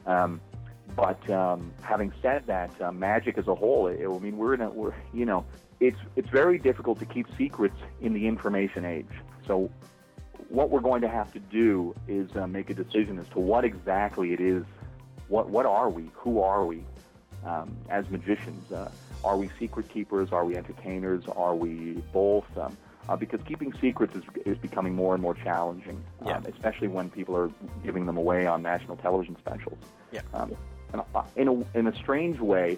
Um, 0.06 0.42
but 0.96 1.30
um, 1.30 1.74
having 1.82 2.14
said 2.22 2.46
that, 2.48 2.72
uh, 2.82 2.92
magic 2.92 3.38
as 3.38 3.48
a 3.48 3.56
whole, 3.56 3.88
it, 3.88 4.00
I 4.02 4.20
mean, 4.20 4.38
we're 4.38 4.54
in 4.54 4.62
a, 4.62 4.70
we're, 4.70 4.94
you 5.14 5.26
know, 5.26 5.46
it's 5.80 5.98
it's 6.16 6.30
very 6.30 6.58
difficult 6.58 7.00
to 7.00 7.06
keep 7.06 7.28
secrets 7.38 7.76
in 8.02 8.14
the 8.14 8.28
information 8.28 8.86
age. 8.86 9.10
So, 9.46 9.70
what 10.50 10.70
we're 10.70 10.82
going 10.82 11.02
to 11.02 11.10
have 11.10 11.34
to 11.34 11.40
do 11.40 11.94
is 12.08 12.34
uh, 12.36 12.48
make 12.48 12.70
a 12.70 12.74
decision 12.74 13.20
as 13.20 13.28
to 13.30 13.40
what 13.40 13.66
exactly 13.66 14.32
it 14.32 14.40
is. 14.40 14.64
What 15.28 15.50
what 15.50 15.66
are 15.66 15.90
we? 15.90 16.10
Who 16.14 16.42
are 16.42 16.66
we 16.66 16.84
um, 17.46 17.76
as 17.90 18.10
magicians? 18.10 18.72
Uh, 18.72 18.90
are 19.24 19.38
we 19.38 19.50
secret 19.60 19.90
keepers? 19.90 20.32
Are 20.32 20.46
we 20.46 20.56
entertainers? 20.56 21.24
Are 21.36 21.56
we 21.56 22.04
both? 22.14 22.46
Um, 22.58 22.78
uh, 23.08 23.16
because 23.16 23.40
keeping 23.46 23.74
secrets 23.80 24.16
is, 24.16 24.24
is 24.46 24.58
becoming 24.58 24.94
more 24.96 25.14
and 25.14 25.22
more 25.22 25.34
challenging, 25.34 26.04
yeah. 26.26 26.38
um, 26.38 26.46
especially 26.46 26.88
when 26.88 27.10
people 27.10 27.36
are 27.36 27.52
giving 27.84 28.06
them 28.06 28.18
away 28.18 28.46
on 28.46 28.62
national 28.62 28.98
television 28.98 29.36
specials. 29.38 29.78
Yeah. 30.12 30.22
Um, 30.34 30.56
and 30.94 31.02
uh, 31.14 31.24
in 31.36 31.48
a, 31.48 31.78
in 31.78 31.88
a 31.88 31.96
strange 31.96 32.40
way, 32.40 32.78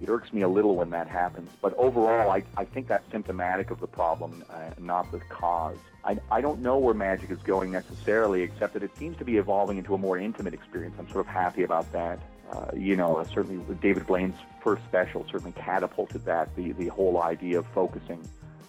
it 0.00 0.08
irks 0.08 0.32
me 0.32 0.42
a 0.42 0.48
little 0.48 0.76
when 0.76 0.90
that 0.90 1.08
happens. 1.08 1.50
But 1.60 1.74
overall, 1.74 2.30
I, 2.30 2.42
I 2.56 2.64
think 2.64 2.86
that's 2.86 3.10
symptomatic 3.10 3.70
of 3.70 3.80
the 3.80 3.86
problem, 3.86 4.44
uh, 4.50 4.70
not 4.78 5.10
the 5.10 5.18
cause. 5.18 5.76
I, 6.04 6.18
I 6.30 6.40
don't 6.40 6.60
know 6.60 6.78
where 6.78 6.94
magic 6.94 7.30
is 7.30 7.38
going 7.38 7.72
necessarily, 7.72 8.42
except 8.42 8.74
that 8.74 8.82
it 8.82 8.96
seems 8.96 9.16
to 9.18 9.24
be 9.24 9.36
evolving 9.38 9.76
into 9.76 9.94
a 9.94 9.98
more 9.98 10.16
intimate 10.16 10.54
experience. 10.54 10.94
I'm 10.98 11.08
sort 11.08 11.26
of 11.26 11.32
happy 11.32 11.64
about 11.64 11.90
that. 11.92 12.20
Uh, 12.52 12.70
you 12.74 12.96
know, 12.96 13.16
uh, 13.16 13.24
certainly 13.24 13.62
David 13.82 14.06
Blaine's 14.06 14.36
first 14.62 14.82
special 14.84 15.26
certainly 15.30 15.52
catapulted 15.52 16.24
that, 16.24 16.54
the, 16.56 16.72
the 16.72 16.86
whole 16.88 17.20
idea 17.20 17.58
of 17.58 17.66
focusing 17.74 18.26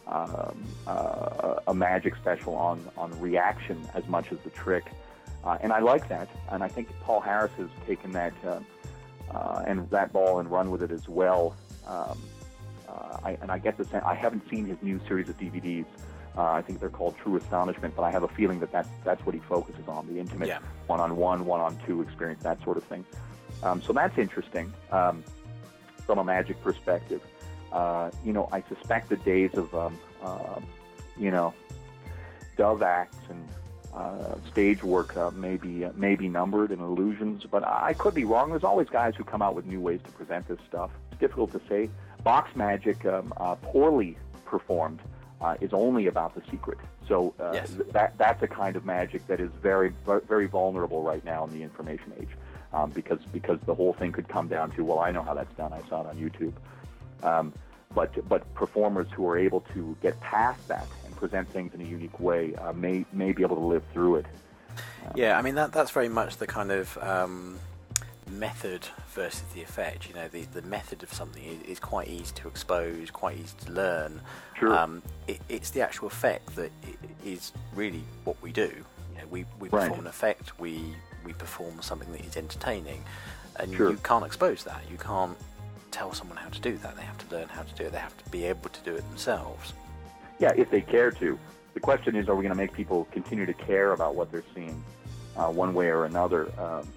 um, 0.09 0.63
uh, 0.87 1.59
a 1.67 1.73
magic 1.73 2.15
special 2.15 2.55
on, 2.55 2.83
on 2.97 3.17
reaction 3.19 3.87
as 3.93 4.07
much 4.07 4.31
as 4.31 4.39
the 4.39 4.49
trick. 4.49 4.91
Uh, 5.43 5.57
and 5.61 5.71
I 5.71 5.79
like 5.79 6.09
that. 6.09 6.27
And 6.49 6.63
I 6.63 6.67
think 6.67 6.89
Paul 7.01 7.21
Harris 7.21 7.51
has 7.57 7.69
taken 7.87 8.11
that 8.13 8.33
uh, 8.45 8.59
uh, 9.31 9.63
and 9.67 9.89
that 9.91 10.11
ball 10.11 10.39
and 10.39 10.49
run 10.49 10.71
with 10.71 10.81
it 10.81 10.91
as 10.91 11.07
well. 11.07 11.55
Um, 11.87 12.17
I, 13.23 13.37
and 13.41 13.51
I 13.51 13.59
get 13.59 13.77
the 13.77 13.85
sense, 13.85 14.03
I 14.05 14.15
haven't 14.15 14.49
seen 14.49 14.65
his 14.65 14.77
new 14.81 14.99
series 15.07 15.29
of 15.29 15.37
DVDs. 15.37 15.85
I 16.35 16.61
think 16.61 16.79
they're 16.79 16.89
called 16.89 17.17
True 17.17 17.35
Astonishment, 17.35 17.95
but 17.95 18.03
I 18.03 18.11
have 18.11 18.23
a 18.23 18.27
feeling 18.29 18.59
that 18.61 18.71
that's, 18.71 18.87
that's 19.03 19.23
what 19.25 19.35
he 19.35 19.41
focuses 19.41 19.87
on 19.89 20.07
the 20.07 20.19
intimate 20.19 20.47
one 20.87 21.01
on 21.01 21.17
one, 21.17 21.45
one 21.45 21.59
on 21.59 21.77
two 21.85 22.01
experience, 22.01 22.41
that 22.43 22.63
sort 22.63 22.77
of 22.77 22.83
thing. 22.85 23.05
Um, 23.61 23.81
so 23.81 23.91
that's 23.91 24.17
interesting 24.17 24.71
um, 24.91 25.23
from 26.05 26.17
a 26.17 26.23
magic 26.23 26.61
perspective. 26.63 27.21
Uh, 27.71 28.09
you 28.25 28.33
know, 28.33 28.49
I 28.51 28.63
suspect 28.63 29.09
the 29.09 29.17
days 29.17 29.51
of, 29.53 29.73
um, 29.75 29.97
uh, 30.23 30.59
you 31.17 31.31
know, 31.31 31.53
dove 32.57 32.81
acts 32.81 33.17
and 33.29 33.47
uh, 33.93 34.35
stage 34.51 34.83
work 34.83 35.15
uh, 35.17 35.31
may 35.31 35.55
be 35.57 35.85
uh, 35.85 35.91
may 35.95 36.15
be 36.15 36.27
numbered 36.29 36.71
and 36.71 36.81
illusions, 36.81 37.45
but 37.49 37.63
I 37.65 37.93
could 37.93 38.13
be 38.13 38.23
wrong. 38.25 38.49
There's 38.51 38.63
always 38.63 38.87
guys 38.89 39.15
who 39.15 39.23
come 39.23 39.41
out 39.41 39.55
with 39.55 39.65
new 39.65 39.79
ways 39.79 39.99
to 40.05 40.11
present 40.11 40.47
this 40.47 40.59
stuff. 40.67 40.91
It's 41.11 41.19
difficult 41.19 41.51
to 41.53 41.61
say. 41.67 41.89
Box 42.23 42.55
magic, 42.55 43.05
um, 43.05 43.33
uh, 43.37 43.55
poorly 43.55 44.17
performed, 44.45 44.99
uh, 45.41 45.55
is 45.61 45.73
only 45.73 46.07
about 46.07 46.35
the 46.35 46.41
secret. 46.51 46.77
So 47.07 47.33
uh, 47.39 47.51
Yes. 47.53 47.69
th- 47.73 47.89
that 47.93 48.17
that's 48.17 48.43
a 48.43 48.47
kind 48.47 48.75
of 48.75 48.85
magic 48.85 49.25
that 49.27 49.39
is 49.39 49.49
very 49.61 49.93
very 50.27 50.47
vulnerable 50.47 51.01
right 51.01 51.23
now 51.25 51.45
in 51.45 51.51
the 51.51 51.63
information 51.63 52.13
age, 52.19 52.29
um, 52.73 52.91
because 52.91 53.19
because 53.31 53.59
the 53.65 53.73
whole 53.75 53.93
thing 53.93 54.11
could 54.11 54.27
come 54.27 54.47
down 54.47 54.71
to 54.71 54.83
well, 54.83 54.99
I 54.99 55.11
know 55.11 55.23
how 55.23 55.33
that's 55.33 55.53
done. 55.55 55.73
I 55.73 55.81
saw 55.89 56.01
it 56.01 56.07
on 56.07 56.17
YouTube. 56.17 56.53
Um, 57.23 57.53
but 57.95 58.27
but 58.29 58.51
performers 58.53 59.07
who 59.15 59.27
are 59.27 59.37
able 59.37 59.61
to 59.73 59.97
get 60.01 60.19
past 60.21 60.67
that 60.67 60.85
and 61.05 61.15
present 61.15 61.49
things 61.49 61.73
in 61.73 61.81
a 61.81 61.83
unique 61.83 62.19
way 62.19 62.53
uh, 62.55 62.71
may 62.73 63.05
may 63.13 63.31
be 63.31 63.41
able 63.43 63.55
to 63.55 63.65
live 63.65 63.83
through 63.93 64.17
it. 64.17 64.25
Yeah, 65.15 65.37
I 65.37 65.41
mean 65.41 65.55
that 65.55 65.71
that's 65.71 65.91
very 65.91 66.09
much 66.09 66.37
the 66.37 66.45
kind 66.47 66.71
of 66.71 66.97
um, 67.01 67.57
method 68.29 68.87
versus 69.15 69.41
the 69.55 69.61
effect. 69.63 70.07
You 70.07 70.13
know, 70.15 70.27
the 70.27 70.43
the 70.53 70.61
method 70.61 71.01
of 71.03 71.11
something 71.11 71.43
is, 71.43 71.61
is 71.63 71.79
quite 71.79 72.07
easy 72.07 72.31
to 72.35 72.47
expose, 72.47 73.09
quite 73.09 73.37
easy 73.37 73.55
to 73.65 73.71
learn. 73.71 74.21
Sure. 74.59 74.77
Um, 74.77 75.01
it, 75.27 75.41
it's 75.49 75.71
the 75.71 75.81
actual 75.81 76.07
effect 76.07 76.55
that 76.57 76.71
is 77.25 77.51
really 77.73 78.03
what 78.23 78.39
we 78.41 78.51
do. 78.51 78.71
You 79.11 79.17
know, 79.21 79.27
we 79.31 79.45
we 79.59 79.69
Right. 79.69 79.81
perform 79.83 80.01
an 80.01 80.07
effect. 80.07 80.59
We 80.59 80.93
we 81.25 81.33
perform 81.33 81.81
something 81.81 82.11
that 82.11 82.21
is 82.23 82.37
entertaining, 82.37 83.03
and 83.55 83.73
Sure. 83.73 83.89
you 83.89 83.97
can't 83.97 84.25
expose 84.25 84.63
that. 84.65 84.81
You 84.91 84.97
can't 84.97 85.35
tell 85.91 86.13
someone 86.13 86.37
how 86.37 86.49
to 86.49 86.61
do 86.61 86.77
that. 86.77 86.95
They 86.95 87.03
have 87.03 87.17
to 87.29 87.35
learn 87.35 87.49
how 87.49 87.63
to 87.63 87.73
do 87.75 87.85
it. 87.85 87.91
They 87.91 87.99
have 87.99 88.17
to 88.23 88.29
be 88.29 88.45
able 88.45 88.69
to 88.69 88.79
do 88.81 88.95
it 88.95 89.07
themselves. 89.09 89.73
Yeah, 90.39 90.51
if 90.55 90.71
they 90.71 90.81
care 90.81 91.11
to. 91.11 91.37
The 91.73 91.79
question 91.79 92.15
is, 92.15 92.27
are 92.27 92.35
we 92.35 92.43
going 92.43 92.53
to 92.53 92.57
make 92.57 92.73
people 92.73 93.07
continue 93.11 93.45
to 93.45 93.53
care 93.53 93.93
about 93.93 94.15
what 94.15 94.31
they're 94.31 94.43
seeing, 94.55 94.83
uh, 95.35 95.47
one 95.47 95.73
way 95.73 95.87
or 95.87 96.05
another? 96.05 96.51
Um, 96.59 96.87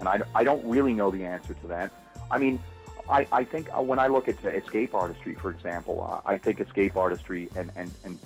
and 0.00 0.08
I, 0.08 0.20
I 0.34 0.44
don't 0.44 0.64
really 0.64 0.92
know 0.92 1.10
the 1.10 1.24
answer 1.24 1.54
to 1.54 1.66
that. 1.68 1.92
I 2.30 2.38
mean, 2.38 2.60
I, 3.08 3.26
I 3.32 3.44
think 3.44 3.68
uh, 3.76 3.82
when 3.82 3.98
I 3.98 4.06
look 4.06 4.28
at 4.28 4.42
escape 4.44 4.94
artistry, 4.94 5.34
for 5.34 5.50
example, 5.50 6.06
uh, 6.08 6.28
I 6.28 6.38
think 6.38 6.60
escape 6.60 6.96
artistry, 6.96 7.50
and, 7.54 7.70
and, 7.76 7.90
and 8.04 8.18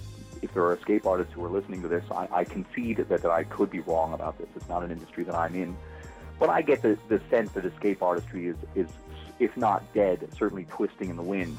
if 0.43 0.55
there 0.55 0.63
are 0.65 0.75
escape 0.75 1.05
artists 1.07 1.33
who 1.33 1.45
are 1.45 1.51
listening 1.51 1.83
to 1.83 1.89
this, 1.89 2.05
I, 2.11 2.29
I 2.31 2.45
concede 2.45 2.99
that, 2.99 3.09
that 3.09 3.31
I 3.31 3.45
could 3.45 3.71
be 3.71 3.81
wrong 3.81 4.13
about 4.13 4.39
this. 4.39 4.49
It's 4.55 4.69
not 4.69 4.83
an 4.83 4.91
industry 4.91 5.25
that 5.25 5.35
I'm 5.35 5.55
in. 5.55 5.77
But 6.39 6.51
I 6.51 6.63
get 6.63 6.83
the, 6.83 6.97
the 7.09 7.21
sense 7.29 7.51
that 7.53 7.65
escape 7.65 8.03
artistry 8.03 8.47
is, 8.47 8.57
is, 8.77 8.89
if 9.39 9.57
not 9.57 9.83
dead, 9.95 10.29
certainly 10.37 10.65
twisting 10.71 11.11
in 11.11 11.17
the 11.17 11.23
wind. 11.23 11.57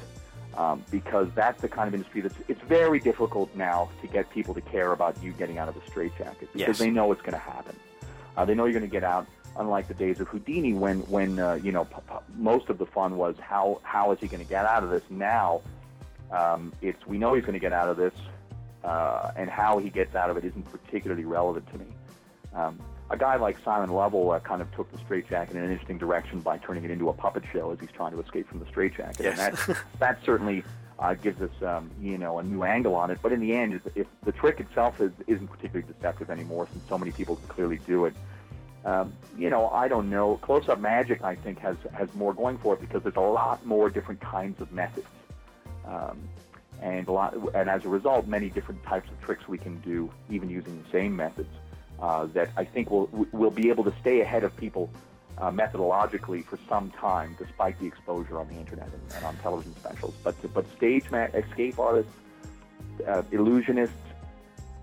Um, 0.58 0.84
because 0.90 1.28
that's 1.36 1.62
the 1.62 1.70
kind 1.70 1.88
of 1.88 1.94
industry 1.94 2.22
that's 2.22 2.36
it's 2.48 2.62
very 2.64 3.00
difficult 3.00 3.56
now 3.56 3.88
to 4.02 4.08
get 4.08 4.30
people 4.32 4.54
to 4.56 4.62
care 4.62 4.92
about 4.94 5.22
you 5.24 5.32
getting 5.34 5.58
out 5.60 5.70
of 5.70 5.76
the 5.76 5.82
straitjacket 5.88 6.40
because 6.52 6.56
Yes. 6.60 6.78
they 6.80 6.90
know 6.90 7.12
it's 7.12 7.22
going 7.22 7.34
to 7.34 7.38
happen. 7.38 7.76
Uh, 8.36 8.46
they 8.46 8.56
know 8.56 8.66
you're 8.66 8.74
going 8.74 8.82
to 8.84 8.92
get 8.92 9.04
out. 9.04 9.28
Unlike 9.58 9.88
the 9.90 9.94
days 9.94 10.20
of 10.20 10.28
Houdini, 10.28 10.74
when 10.74 11.00
when 11.02 11.40
uh, 11.40 11.54
you 11.62 11.72
know 11.72 11.86
p- 11.86 11.96
p- 12.10 12.16
most 12.36 12.70
of 12.70 12.78
the 12.80 12.86
fun 12.88 13.16
was 13.18 13.36
how 13.40 13.80
how 13.84 14.12
is 14.12 14.20
he 14.20 14.28
going 14.28 14.44
to 14.44 14.50
get 14.50 14.66
out 14.66 14.84
of 14.84 14.90
this? 14.90 15.04
Now 15.10 15.62
um, 16.32 16.74
it's 16.82 17.06
we 17.06 17.18
know 17.20 17.36
he's 17.36 17.44
going 17.44 17.54
to 17.54 17.60
get 17.60 17.72
out 17.74 17.88
of 17.90 17.98
this, 17.98 18.14
uh, 18.84 19.32
and 19.36 19.50
how 19.50 19.78
he 19.78 19.90
gets 19.90 20.16
out 20.16 20.30
of 20.30 20.38
it 20.38 20.46
isn't 20.46 20.64
particularly 20.72 21.26
relevant 21.26 21.70
to 21.72 21.78
me. 21.78 21.86
Um, 22.56 22.80
a 23.12 23.18
guy 23.18 23.36
like 23.38 23.58
Simon 23.64 23.90
Lovell 23.90 24.32
uh, 24.32 24.40
kind 24.40 24.62
of 24.62 24.72
took 24.76 24.92
the 24.92 24.98
straitjacket 25.00 25.56
in 25.56 25.64
an 25.64 25.72
interesting 25.72 25.98
direction 25.98 26.40
by 26.42 26.58
turning 26.58 26.84
it 26.84 26.92
into 26.92 27.10
a 27.10 27.14
puppet 27.14 27.44
show 27.52 27.72
as 27.72 27.80
he's 27.80 27.92
trying 27.92 28.12
to 28.12 28.22
escape 28.22 28.48
from 28.48 28.60
the 28.60 28.66
straitjacket. 28.68 29.20
Yes. 29.20 29.40
And 29.40 29.58
that, 29.58 29.84
that 30.00 30.20
certainly 30.24 30.64
uh, 31.00 31.16
gives 31.16 31.42
us, 31.42 31.64
um, 31.64 31.90
you 32.02 32.18
know, 32.18 32.40
a 32.40 32.44
new 32.44 32.64
angle 32.64 32.94
on 32.96 33.10
it. 33.10 33.20
But 33.22 33.32
in 33.32 33.40
the 33.40 33.54
end, 33.54 33.74
if, 33.74 33.98
if 33.98 34.08
the 34.24 34.32
trick 34.32 34.60
itself 34.60 35.02
is, 35.02 35.12
isn't 35.28 35.48
particularly 35.48 35.92
deceptive 35.92 36.30
anymore, 36.30 36.68
since 36.72 36.84
so 36.88 36.98
many 36.98 37.12
people 37.12 37.38
can 37.38 37.48
clearly 37.48 37.80
do 37.88 38.06
it, 38.06 38.14
um, 38.86 39.14
you 39.38 39.50
know, 39.50 39.70
I 39.70 39.88
don't 39.88 40.10
know. 40.10 40.38
Close-up 40.38 40.80
magic, 40.80 41.24
I 41.24 41.36
think, 41.36 41.60
has 41.60 41.76
has 41.94 42.14
more 42.16 42.34
going 42.34 42.58
for 42.60 42.76
it 42.76 42.82
because 42.82 43.04
there's 43.04 43.18
a 43.18 43.20
lot 43.20 43.66
more 43.66 43.90
different 43.90 44.22
kinds 44.22 44.62
of 44.62 44.72
methods, 44.72 45.08
um, 45.86 46.18
and 46.82 47.06
a 47.08 47.12
lot, 47.12 47.36
and 47.54 47.70
as 47.70 47.84
a 47.84 47.90
result, 47.90 48.28
many 48.28 48.50
different 48.50 48.82
types 48.84 49.10
of 49.10 49.20
tricks 49.22 49.50
we 49.50 49.58
can 49.58 49.80
do, 49.82 50.10
even 50.30 50.50
using 50.50 50.82
the 50.82 50.90
same 50.92 51.14
methods. 51.14 51.50
Uh, 52.02 52.28
that 52.28 52.50
I 52.56 52.64
think 52.64 52.90
will 52.90 53.10
will 53.34 53.52
be 53.52 53.70
able 53.70 53.84
to 53.84 53.94
stay 54.00 54.22
ahead 54.22 54.46
of 54.46 54.56
people 54.56 54.90
uh, 55.38 55.52
methodologically 55.52 56.46
for 56.46 56.58
some 56.70 56.92
time, 56.92 57.36
despite 57.38 57.78
the 57.80 57.88
exposure 57.88 58.40
on 58.40 58.48
the 58.48 58.56
internet 58.56 58.88
and, 58.88 59.02
and 59.16 59.26
on 59.26 59.36
television 59.38 59.76
specials. 59.76 60.14
But 60.24 60.36
but 60.54 60.66
stage 60.78 61.12
ma- 61.12 61.28
escape 61.34 61.78
artists, 61.78 62.14
uh, 63.06 63.24
illusionists, 63.32 63.90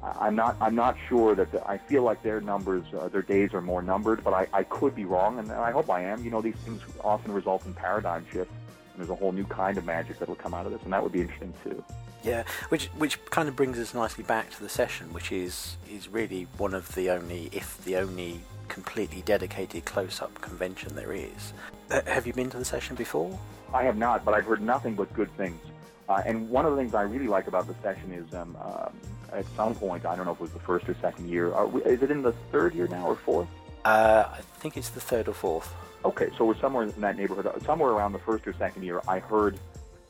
I'm 0.03 0.37
not 0.37 0.57
I'm 0.61 0.75
not 0.75 0.97
sure 1.09 1.35
that 1.35 1.53
the, 1.53 1.67
I 1.67 1.79
feel 1.79 2.03
like 2.03 2.23
their 2.23 2.41
numbers 2.41 2.85
uh, 2.93 3.09
their 3.09 3.23
days 3.23 3.55
are 3.55 3.63
more 3.63 3.83
numbered, 3.83 4.23
but 4.23 4.35
I, 4.35 4.47
I 4.53 4.63
could 4.65 4.95
be 4.95 5.05
wrong, 5.05 5.39
and 5.39 5.51
I 5.51 5.71
hope 5.71 5.91
I 5.91 6.03
am. 6.03 6.23
You 6.25 6.31
know, 6.31 6.43
these 6.43 6.57
things 6.57 6.83
often 7.03 7.33
result 7.33 7.65
in 7.67 7.75
paradigm 7.75 8.27
shifts, 8.31 8.53
and 8.93 8.99
there's 8.99 9.11
a 9.11 9.15
whole 9.15 9.33
new 9.33 9.45
kind 9.45 9.79
of 9.79 9.85
magic 9.85 10.19
that 10.19 10.29
will 10.29 10.37
come 10.37 10.55
out 10.55 10.67
of 10.67 10.73
this, 10.73 10.83
and 10.83 10.93
that 10.93 11.03
would 11.03 11.13
be 11.13 11.23
interesting 11.23 11.55
too. 11.65 11.83
Yeah, 12.27 12.43
which 12.71 12.87
which 12.99 13.25
kind 13.27 13.49
of 13.49 13.55
brings 13.55 13.79
us 13.79 13.95
nicely 13.95 14.25
back 14.25 14.51
to 14.51 14.61
the 14.61 14.69
session, 14.69 15.13
which 15.13 15.31
is 15.31 15.77
is 15.89 16.09
really 16.09 16.49
one 16.59 16.75
of 16.75 16.93
the 16.97 17.11
only, 17.11 17.49
if 17.53 17.83
the 17.85 17.97
only, 17.97 18.41
completely 18.67 19.23
dedicated 19.23 19.85
close-up 19.85 20.41
convention 20.41 20.97
there 20.97 21.13
is. 21.13 21.53
Uh, 21.89 22.01
have 22.07 22.27
you 22.27 22.33
been 22.33 22.51
to 22.51 22.59
the 22.59 22.65
session 22.65 22.97
before? 22.97 23.39
I 23.73 23.85
have 23.85 23.97
not, 23.97 24.25
but 24.25 24.35
I've 24.35 24.45
heard 24.45 24.61
nothing 24.61 24.97
but 24.97 25.13
good 25.15 25.31
things. 25.37 25.61
Uh, 26.09 26.23
and 26.27 26.51
one 26.51 26.67
of 26.67 26.73
the 26.73 26.79
things 26.79 26.95
I 26.95 27.03
really 27.03 27.29
like 27.29 27.47
about 27.47 27.69
the 27.69 27.75
session 27.83 28.13
is 28.13 28.35
um, 28.35 28.57
um, 28.61 28.93
at 29.33 29.45
some 29.57 29.75
point, 29.75 30.05
I 30.05 30.17
don't 30.17 30.25
know 30.25 30.33
if 30.33 30.39
it 30.39 30.43
was 30.43 30.53
the 30.53 30.61
first 30.61 30.89
or 30.89 30.97
second 31.01 31.29
year, 31.29 31.53
are 31.53 31.67
we, 31.67 31.83
is 31.83 32.03
it 32.03 32.11
in 32.11 32.23
the 32.23 32.33
third 32.53 32.75
year 32.75 32.89
now 32.89 33.07
or 33.07 33.17
fourth? 33.17 33.49
Uh, 33.85 34.25
I 34.33 34.41
think 34.59 34.77
it's 34.77 34.89
the 34.89 35.01
third 35.01 35.29
or 35.29 35.35
fourth. 35.35 35.73
Okay, 36.05 36.29
so 36.37 36.45
we're 36.45 36.57
somewhere 36.59 36.85
in 36.85 37.01
that 37.01 37.17
neighborhood. 37.17 37.51
Somewhere 37.65 37.91
around 37.91 38.13
the 38.13 38.19
first 38.21 38.47
or 38.47 38.53
second 38.55 38.83
year, 38.85 39.01
I 39.09 39.19
heard 39.19 39.59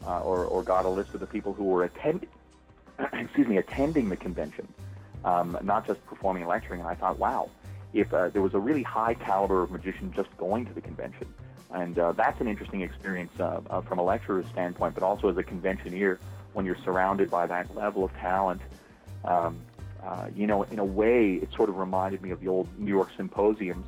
uh, 0.07 0.21
or, 0.21 0.45
or 0.45 0.63
got 0.63 0.85
a 0.85 0.89
list 0.89 1.13
of 1.15 1.21
the 1.21 1.27
people 1.27 1.53
who 1.53 1.65
were 1.65 1.85
attending, 1.85 2.29
excuse 3.13 3.49
me, 3.49 3.59
attending 3.59 4.09
the 4.09 4.17
convention, 4.17 4.69
um, 5.25 5.59
not 5.63 5.87
just 5.87 6.05
performing 6.07 6.43
and 6.43 6.51
lecturing. 6.51 6.81
And 6.81 6.89
I 6.89 6.95
thought, 6.95 7.19
wow, 7.19 7.51
if 7.93 8.13
uh, 8.13 8.29
there 8.29 8.43
was 8.43 8.55
a 8.55 8.59
really 8.59 8.83
high 8.83 9.15
caliber 9.15 9.63
of 9.63 9.71
magician 9.71 10.13
just 10.15 10.35
going 10.37 10.67
to 10.67 10.73
the 10.73 10.81
convention, 10.81 11.27
And 11.73 11.99
uh, 11.99 12.13
that's 12.13 12.41
an 12.41 12.47
interesting 12.47 12.83
experience 12.83 13.33
uh, 13.41 13.61
uh, 13.69 13.81
from 13.81 13.99
a 13.99 14.03
lecturer's 14.03 14.47
standpoint, 14.49 14.95
but 14.95 15.03
also 15.03 15.29
as 15.29 15.37
a 15.37 15.43
conventioneer 15.43 16.21
when 16.53 16.65
you're 16.65 16.79
surrounded 16.85 17.31
by 17.31 17.47
that 17.47 17.75
level 17.75 18.05
of 18.05 18.13
talent. 18.15 18.61
Um, 19.25 19.59
uh, 20.03 20.29
you 20.37 20.47
know, 20.47 20.63
in 20.63 20.79
a 20.79 20.85
way, 20.85 21.35
it 21.35 21.49
sort 21.57 21.69
of 21.69 21.79
reminded 21.79 22.23
me 22.23 22.31
of 22.31 22.41
the 22.41 22.47
old 22.47 22.69
New 22.79 22.93
York 22.93 23.09
symposiums, 23.17 23.87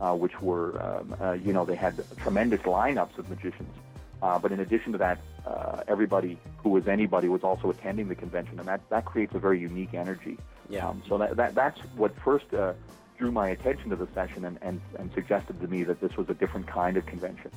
which 0.00 0.40
were, 0.40 0.80
um, 0.80 1.40
you 1.44 1.52
know, 1.52 1.64
they 1.64 1.74
had 1.74 2.04
tremendous 2.18 2.60
lineups 2.60 3.18
of 3.18 3.28
magicians. 3.28 3.74
Uh, 4.22 4.38
but 4.38 4.52
in 4.52 4.60
addition 4.60 4.92
to 4.92 4.98
that, 4.98 5.18
uh, 5.46 5.82
everybody 5.88 6.38
who 6.58 6.70
was 6.70 6.88
anybody 6.88 7.28
was 7.28 7.42
also 7.42 7.70
attending 7.70 8.08
the 8.08 8.14
convention, 8.14 8.58
and 8.58 8.66
that, 8.66 8.80
that 8.88 9.04
creates 9.04 9.34
a 9.34 9.38
very 9.38 9.60
unique 9.60 9.94
energy. 9.94 10.38
Yeah. 10.68 10.88
Um, 10.88 11.02
so 11.08 11.18
that, 11.18 11.36
that 11.36 11.54
that's 11.54 11.78
what 11.96 12.12
first 12.24 12.52
uh, 12.52 12.72
drew 13.18 13.32
my 13.32 13.48
attention 13.48 13.90
to 13.90 13.96
the 13.96 14.08
session 14.14 14.44
and, 14.44 14.58
and, 14.62 14.80
and 14.98 15.10
suggested 15.14 15.60
to 15.60 15.68
me 15.68 15.82
that 15.84 16.00
this 16.00 16.16
was 16.16 16.28
a 16.28 16.34
different 16.34 16.66
kind 16.66 16.96
of 16.96 17.06
convention. 17.06 17.50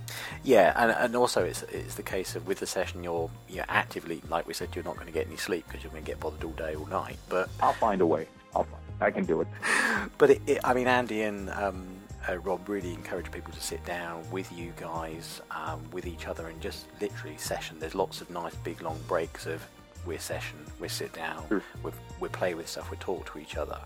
Yeah, 0.44 0.74
and, 0.76 0.92
and 0.92 1.16
also 1.16 1.44
it's 1.44 1.64
it's 1.64 1.96
the 1.96 2.04
case 2.04 2.36
of 2.36 2.48
with 2.48 2.60
the 2.60 2.68
session 2.68 3.04
you're 3.04 3.30
you're 3.48 3.66
actively 3.68 4.22
like 4.30 4.48
we 4.48 4.54
said 4.54 4.70
you're 4.76 4.84
not 4.84 4.96
going 4.96 5.08
to 5.08 5.14
get 5.14 5.28
any 5.28 5.38
sleep 5.38 5.66
because 5.68 5.84
you're 5.84 5.92
going 5.92 6.04
to 6.04 6.08
get 6.12 6.20
bothered 6.20 6.44
all 6.44 6.52
day 6.52 6.76
all 6.76 6.86
night. 6.86 7.18
But 7.28 7.50
I'll 7.62 7.74
find 7.74 8.02
a 8.02 8.06
way. 8.06 8.28
I'll 8.56 8.64
find, 8.64 8.84
I 9.02 9.12
can 9.12 9.26
do 9.26 9.42
it. 9.42 9.48
but 10.18 10.32
it, 10.32 10.42
it, 10.48 10.60
I 10.64 10.74
mean 10.74 10.88
Andy 10.88 11.24
and 11.24 11.50
um, 11.50 11.88
uh, 12.30 12.38
Rob 12.38 12.68
really 12.68 12.94
encourage 12.94 13.32
people 13.32 13.54
to 13.54 13.62
sit 13.62 13.84
down 13.86 14.24
with 14.32 14.52
you 14.52 14.74
guys, 14.78 15.42
um, 15.52 15.82
with 15.92 16.06
each 16.06 16.28
other, 16.28 16.48
and 16.48 16.60
just 16.62 16.88
literally 17.02 17.38
session. 17.38 17.78
There's 17.80 17.96
lots 17.96 18.22
of 18.22 18.30
nice 18.30 18.56
big 18.56 18.82
long 18.82 19.00
breaks 19.08 19.46
of 19.46 19.66
we're 20.06 20.18
session, 20.20 20.58
we 20.80 20.88
sit 20.88 21.12
down, 21.12 21.46
Sure. 21.50 21.62
we 21.84 21.92
we 22.22 22.30
play 22.30 22.54
with 22.54 22.70
stuff, 22.70 22.90
we 22.90 22.96
talk 22.98 23.32
to 23.34 23.40
each 23.40 23.58
other, 23.58 23.78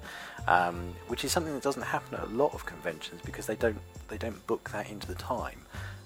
um, 0.47 0.93
which 1.08 1.25
is 1.25 1.32
something 1.32 1.53
that 1.53 1.63
doesn't 1.63 1.82
happen 1.82 2.13
at 2.19 2.23
a 2.25 2.32
lot 2.32 2.53
of 2.53 2.65
conventions 2.67 3.19
because 3.25 3.47
they 3.47 3.56
don't 3.56 3.79
they 4.10 4.17
don't 4.17 4.45
book 4.45 4.69
that 4.71 4.89
into 4.91 5.08
the 5.08 5.15
time. 5.15 5.60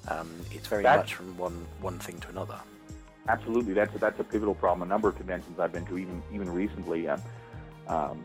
Um, 0.07 0.29
it's 0.51 0.67
very 0.67 0.83
That- 0.83 0.99
much 0.99 1.13
from 1.13 1.37
one 1.37 1.65
one 1.81 1.99
thing 1.99 2.19
to 2.21 2.29
another. 2.29 2.59
Absolutely, 3.27 3.73
that's 3.73 3.93
a, 3.95 3.97
that's 3.97 4.19
a 4.21 4.23
pivotal 4.23 4.55
problem. 4.55 4.83
A 4.87 4.89
number 4.89 5.09
of 5.09 5.17
conventions 5.17 5.59
I've 5.59 5.73
been 5.73 5.85
to, 5.87 5.97
even 5.97 6.23
even 6.31 6.49
recently, 6.49 7.09
um, 7.09 7.21
um, 7.89 8.23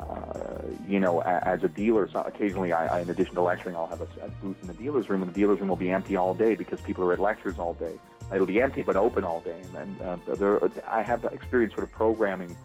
uh, 0.00 0.62
you 0.88 0.98
know, 0.98 1.20
as 1.20 1.62
a 1.62 1.68
dealer, 1.68 2.08
so 2.10 2.20
occasionally, 2.20 2.72
I, 2.72 2.98
I, 2.98 3.00
in 3.00 3.10
addition 3.10 3.34
to 3.34 3.42
lecturing, 3.42 3.76
I'll 3.76 3.86
have 3.86 4.00
a, 4.00 4.08
a 4.22 4.28
booth 4.42 4.56
in 4.62 4.68
the 4.68 4.74
dealer's 4.74 5.08
room, 5.08 5.22
and 5.22 5.30
the 5.30 5.34
dealer's 5.34 5.60
room 5.60 5.68
will 5.68 5.76
be 5.76 5.90
empty 5.90 6.16
all 6.16 6.34
day 6.34 6.54
because 6.54 6.80
people 6.80 7.04
are 7.04 7.12
at 7.12 7.20
lectures 7.20 7.58
all 7.58 7.74
day. 7.74 7.98
It'll 8.34 8.46
be 8.46 8.60
empty 8.62 8.82
but 8.82 8.96
open 8.96 9.24
all 9.24 9.40
day, 9.40 9.60
and, 9.76 10.00
uh, 10.00 10.16
there, 10.36 10.60
I 10.88 11.02
have 11.02 11.24
experienced 11.24 11.74
sort 11.74 11.84
of 11.84 11.92
programming 11.92 12.56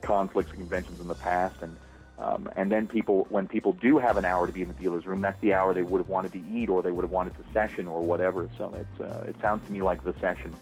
conflicts 0.00 0.50
and 0.50 0.58
conventions 0.58 1.00
in 1.00 1.08
the 1.08 1.14
past, 1.14 1.56
and 1.62 1.76
um, 2.18 2.48
and 2.56 2.70
then 2.70 2.86
people, 2.86 3.26
when 3.30 3.48
people 3.48 3.72
do 3.72 3.98
have 3.98 4.16
an 4.16 4.24
hour 4.24 4.46
to 4.46 4.52
be 4.52 4.62
in 4.62 4.68
the 4.68 4.74
dealer's 4.74 5.06
room, 5.06 5.22
that's 5.22 5.40
the 5.40 5.54
hour 5.54 5.74
they 5.74 5.82
would 5.82 5.98
have 5.98 6.08
wanted 6.08 6.32
to 6.32 6.40
eat, 6.52 6.68
or 6.68 6.82
they 6.82 6.92
would 6.92 7.02
have 7.02 7.10
wanted 7.10 7.34
to 7.36 7.44
session, 7.52 7.86
or 7.86 8.02
whatever. 8.02 8.48
So 8.58 8.74
it's 8.78 9.00
uh, 9.00 9.24
it 9.28 9.36
sounds 9.40 9.66
to 9.66 9.72
me 9.72 9.82
like 9.82 10.04
the 10.04 10.14
session 10.20 10.54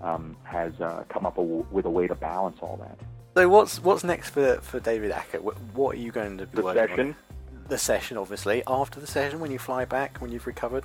um, 0.00 0.36
has 0.44 0.72
uh, 0.80 1.04
come 1.08 1.26
up 1.26 1.38
a 1.38 1.42
with 1.42 1.84
a 1.84 1.90
way 1.90 2.06
to 2.06 2.14
balance 2.14 2.58
all 2.60 2.78
that. 2.78 2.98
So 3.34 3.48
what's 3.48 3.82
what's 3.82 4.04
next 4.04 4.30
for, 4.30 4.56
for 4.60 4.78
David 4.80 5.10
Acer? 5.10 5.40
What, 5.40 5.96
are 5.96 5.98
you 5.98 6.12
going 6.12 6.38
to 6.38 6.46
be 6.46 6.56
The 6.56 6.62
working 6.62 6.86
session, 6.88 7.08
on? 7.08 7.16
The 7.68 7.78
session, 7.78 8.16
obviously. 8.16 8.62
After 8.66 9.00
the 9.00 9.06
session, 9.06 9.40
when 9.40 9.50
you 9.50 9.58
fly 9.58 9.84
back, 9.84 10.18
when 10.18 10.30
you've 10.30 10.46
recovered. 10.46 10.84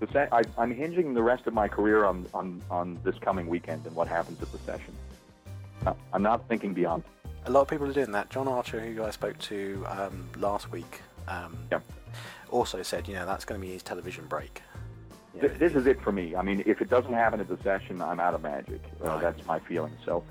the 0.00 0.08
se- 0.12 0.28
I, 0.32 0.42
I'm 0.58 0.74
hinging 0.74 1.14
the 1.14 1.22
rest 1.22 1.46
of 1.46 1.54
my 1.54 1.68
career 1.68 2.04
on, 2.04 2.26
on, 2.34 2.60
on 2.70 2.98
this 3.04 3.16
coming 3.20 3.46
weekend 3.46 3.86
and 3.86 3.94
what 3.94 4.08
happens 4.08 4.42
at 4.42 4.50
the 4.50 4.58
session. 4.58 4.92
Uh, 5.86 5.94
I'm 6.12 6.22
not 6.22 6.48
thinking 6.48 6.74
beyond. 6.74 7.04
A 7.44 7.50
lot 7.50 7.60
of 7.60 7.68
people 7.68 7.88
are 7.88 7.92
doing 7.92 8.10
that. 8.12 8.30
John 8.30 8.48
Archer, 8.48 8.80
who 8.80 9.04
I 9.04 9.10
spoke 9.10 9.38
to 9.38 9.84
um, 9.88 10.28
last 10.38 10.72
week, 10.72 11.00
um, 11.28 11.56
also 12.50 12.82
said, 12.82 13.06
you 13.06 13.14
know, 13.14 13.24
that's 13.26 13.44
going 13.44 13.60
to 13.60 13.64
be 13.64 13.72
his 13.72 13.84
television 13.84 14.24
break. 14.26 14.60
Th- 15.40 15.52
this 15.58 15.74
is 15.74 15.86
it 15.86 16.00
for 16.02 16.10
me. 16.10 16.34
I 16.34 16.42
mean, 16.42 16.64
if 16.66 16.80
it 16.80 16.90
doesn't 16.90 17.12
happen 17.12 17.38
at 17.38 17.46
the 17.48 17.58
session, 17.62 18.02
I'm 18.02 18.18
out 18.18 18.34
of 18.34 18.42
magic. 18.42 18.80
Uh, 19.00 19.06
Right. 19.08 19.20
That's 19.20 19.46
my 19.46 19.60
feeling. 19.60 19.92
So 20.04 20.24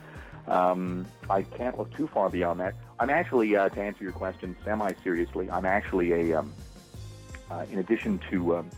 um, 0.48 1.06
I 1.30 1.42
can't 1.42 1.78
look 1.78 1.96
too 1.96 2.08
far 2.08 2.30
beyond 2.30 2.60
that. 2.60 2.76
I'm 3.00 3.10
actually, 3.10 3.56
uh, 3.56 3.70
to 3.70 3.82
answer 3.82 4.04
your 4.04 4.14
question 4.14 4.56
semi-seriously, 4.64 5.50
I'm 5.50 5.66
actually 5.66 6.32
a, 6.32 6.40
um, 6.40 6.54
uh, 7.52 7.66
in 7.72 7.80
addition 7.80 8.20
to 8.30 8.58
um, 8.58 8.70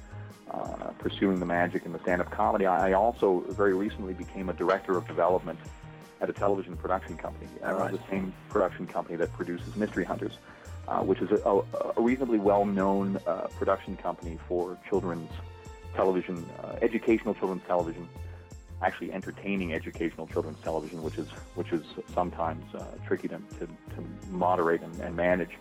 uh, 0.52 0.92
pursuing 0.98 1.40
the 1.40 1.46
magic 1.46 1.86
and 1.86 1.94
the 1.94 2.00
stand-up 2.00 2.32
comedy, 2.32 2.66
I 2.66 2.90
I 2.90 2.94
also 2.94 3.44
very 3.50 3.74
recently 3.74 4.14
became 4.14 4.50
a 4.50 4.54
director 4.54 4.98
of 4.98 5.06
development 5.08 5.60
at 6.22 6.30
a 6.30 6.34
television 6.34 6.76
production 6.78 7.18
company, 7.18 7.50
uh, 7.64 7.74
right. 7.74 7.92
the 7.92 8.00
same 8.10 8.34
production 8.50 8.88
company 8.88 9.18
that 9.18 9.32
produces 9.34 9.76
Mystery 9.76 10.04
Hunters, 10.04 10.38
uh, 10.88 11.02
which 11.02 11.20
is 11.20 11.30
a, 11.32 11.36
a, 11.46 11.62
a 11.98 12.02
reasonably 12.02 12.40
well-known 12.40 13.20
uh, 13.28 13.48
production 13.58 13.98
company 13.98 14.40
for 14.48 14.78
children's 14.90 15.30
television, 15.96 16.46
uh, 16.64 16.76
educational 16.82 17.34
children's 17.34 17.64
television, 17.68 18.08
actually 18.82 19.12
entertaining 19.12 19.74
educational 19.74 20.28
children's 20.28 20.60
television, 20.62 21.02
which 21.02 21.18
is 21.18 21.28
which 21.56 21.72
is 21.72 21.84
sometimes 22.14 22.64
uh, 22.76 22.84
tricky 23.06 23.28
to, 23.28 23.40
to, 23.60 23.66
to 23.66 24.04
moderate 24.30 24.82
and, 24.82 25.00
and 25.02 25.16
manage. 25.16 25.52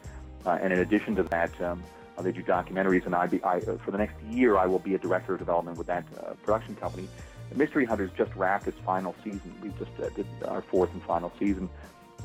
Uh, 0.45 0.59
and 0.63 0.73
in 0.73 0.81
addition 0.81 1.17
to 1.17 1.23
that, 1.25 1.51
um, 1.61 1.83
they 2.21 2.33
do 2.33 2.43
documentaries, 2.43 3.05
and 3.05 3.15
I, 3.15 3.27
be, 3.27 3.43
I 3.43 3.59
uh, 3.59 3.79
for 3.79 3.91
the 3.91 3.99
next 3.99 4.21
year 4.31 4.57
I 4.57 4.67
will 4.67 4.79
be 4.79 4.95
a 4.95 4.99
director 4.99 5.33
of 5.35 5.39
development 5.39 5.79
with 5.79 5.87
that 5.87 6.05
uh, 6.19 6.35
production 6.45 6.77
company. 6.77 7.09
Mystery 7.55 7.85
Hunters 7.85 8.11
just 8.17 8.35
wrapped 8.35 8.67
its 8.67 8.79
final 8.85 9.15
season. 9.23 9.55
We 9.63 9.71
just 9.79 9.91
uh, 10.03 10.09
did 10.11 10.27
our 10.47 10.61
fourth 10.63 10.93
and 10.93 11.03
final 11.03 11.33
season, 11.39 11.71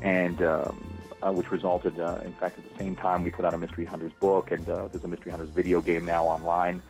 and 0.02 0.42
um, 0.42 1.00
uh, 1.22 1.32
which 1.32 1.52
resulted, 1.52 2.00
uh, 2.00 2.20
in 2.26 2.34
fact, 2.34 2.58
at 2.58 2.70
the 2.70 2.78
same 2.78 2.96
time 2.96 3.24
we 3.24 3.30
put 3.30 3.46
out 3.46 3.54
a 3.54 3.58
Mystery 3.58 3.86
Hunters 3.86 4.12
book, 4.20 4.52
and 4.52 4.66
there's 4.66 5.04
a 5.04 5.08
Mystery 5.08 5.32
Hunters 5.32 5.50
video 5.50 5.80
game 5.80 6.06
now 6.06 6.26
online. 6.26 6.82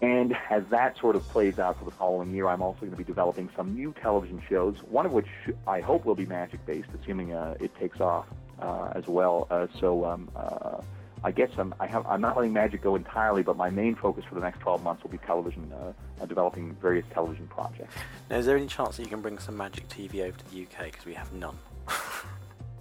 And 0.00 0.36
as 0.48 0.62
that 0.70 0.96
sort 0.98 1.16
of 1.16 1.22
plays 1.28 1.58
out 1.58 1.78
for 1.78 1.84
the 1.84 1.90
following 1.90 2.32
year, 2.32 2.46
I'm 2.46 2.62
also 2.62 2.80
going 2.80 2.92
to 2.92 2.96
be 2.96 3.04
developing 3.04 3.48
some 3.56 3.74
new 3.74 3.92
television 4.00 4.40
shows, 4.48 4.76
one 4.88 5.06
of 5.06 5.12
which 5.12 5.26
I 5.66 5.80
hope 5.80 6.04
will 6.04 6.14
be 6.14 6.26
magic 6.26 6.64
based, 6.66 6.88
assuming 7.00 7.32
uh, 7.32 7.56
it 7.58 7.74
takes 7.76 8.00
off 8.00 8.26
uh, 8.60 8.92
as 8.94 9.08
well. 9.08 9.48
Uh, 9.50 9.66
so 9.80 10.04
um, 10.04 10.30
uh, 10.36 10.80
I 11.24 11.32
guess 11.32 11.50
I'm, 11.58 11.74
I 11.80 11.86
have, 11.86 12.06
I'm 12.06 12.20
not 12.20 12.36
letting 12.36 12.52
magic 12.52 12.82
go 12.82 12.94
entirely, 12.94 13.42
but 13.42 13.56
my 13.56 13.70
main 13.70 13.96
focus 13.96 14.24
for 14.28 14.36
the 14.36 14.40
next 14.40 14.60
12 14.60 14.82
months 14.84 15.02
will 15.02 15.10
be 15.10 15.18
television, 15.18 15.72
uh, 15.72 15.92
uh, 16.20 16.26
developing 16.26 16.76
various 16.80 17.06
television 17.12 17.48
projects. 17.48 17.94
Now, 18.30 18.36
is 18.36 18.46
there 18.46 18.56
any 18.56 18.68
chance 18.68 18.96
that 18.96 19.02
you 19.02 19.08
can 19.08 19.20
bring 19.20 19.38
some 19.38 19.56
Magic 19.56 19.88
TV 19.88 20.20
over 20.20 20.38
to 20.38 20.50
the 20.50 20.62
UK? 20.62 20.92
Because 20.92 21.06
we 21.06 21.14
have 21.14 21.32
none. 21.32 21.58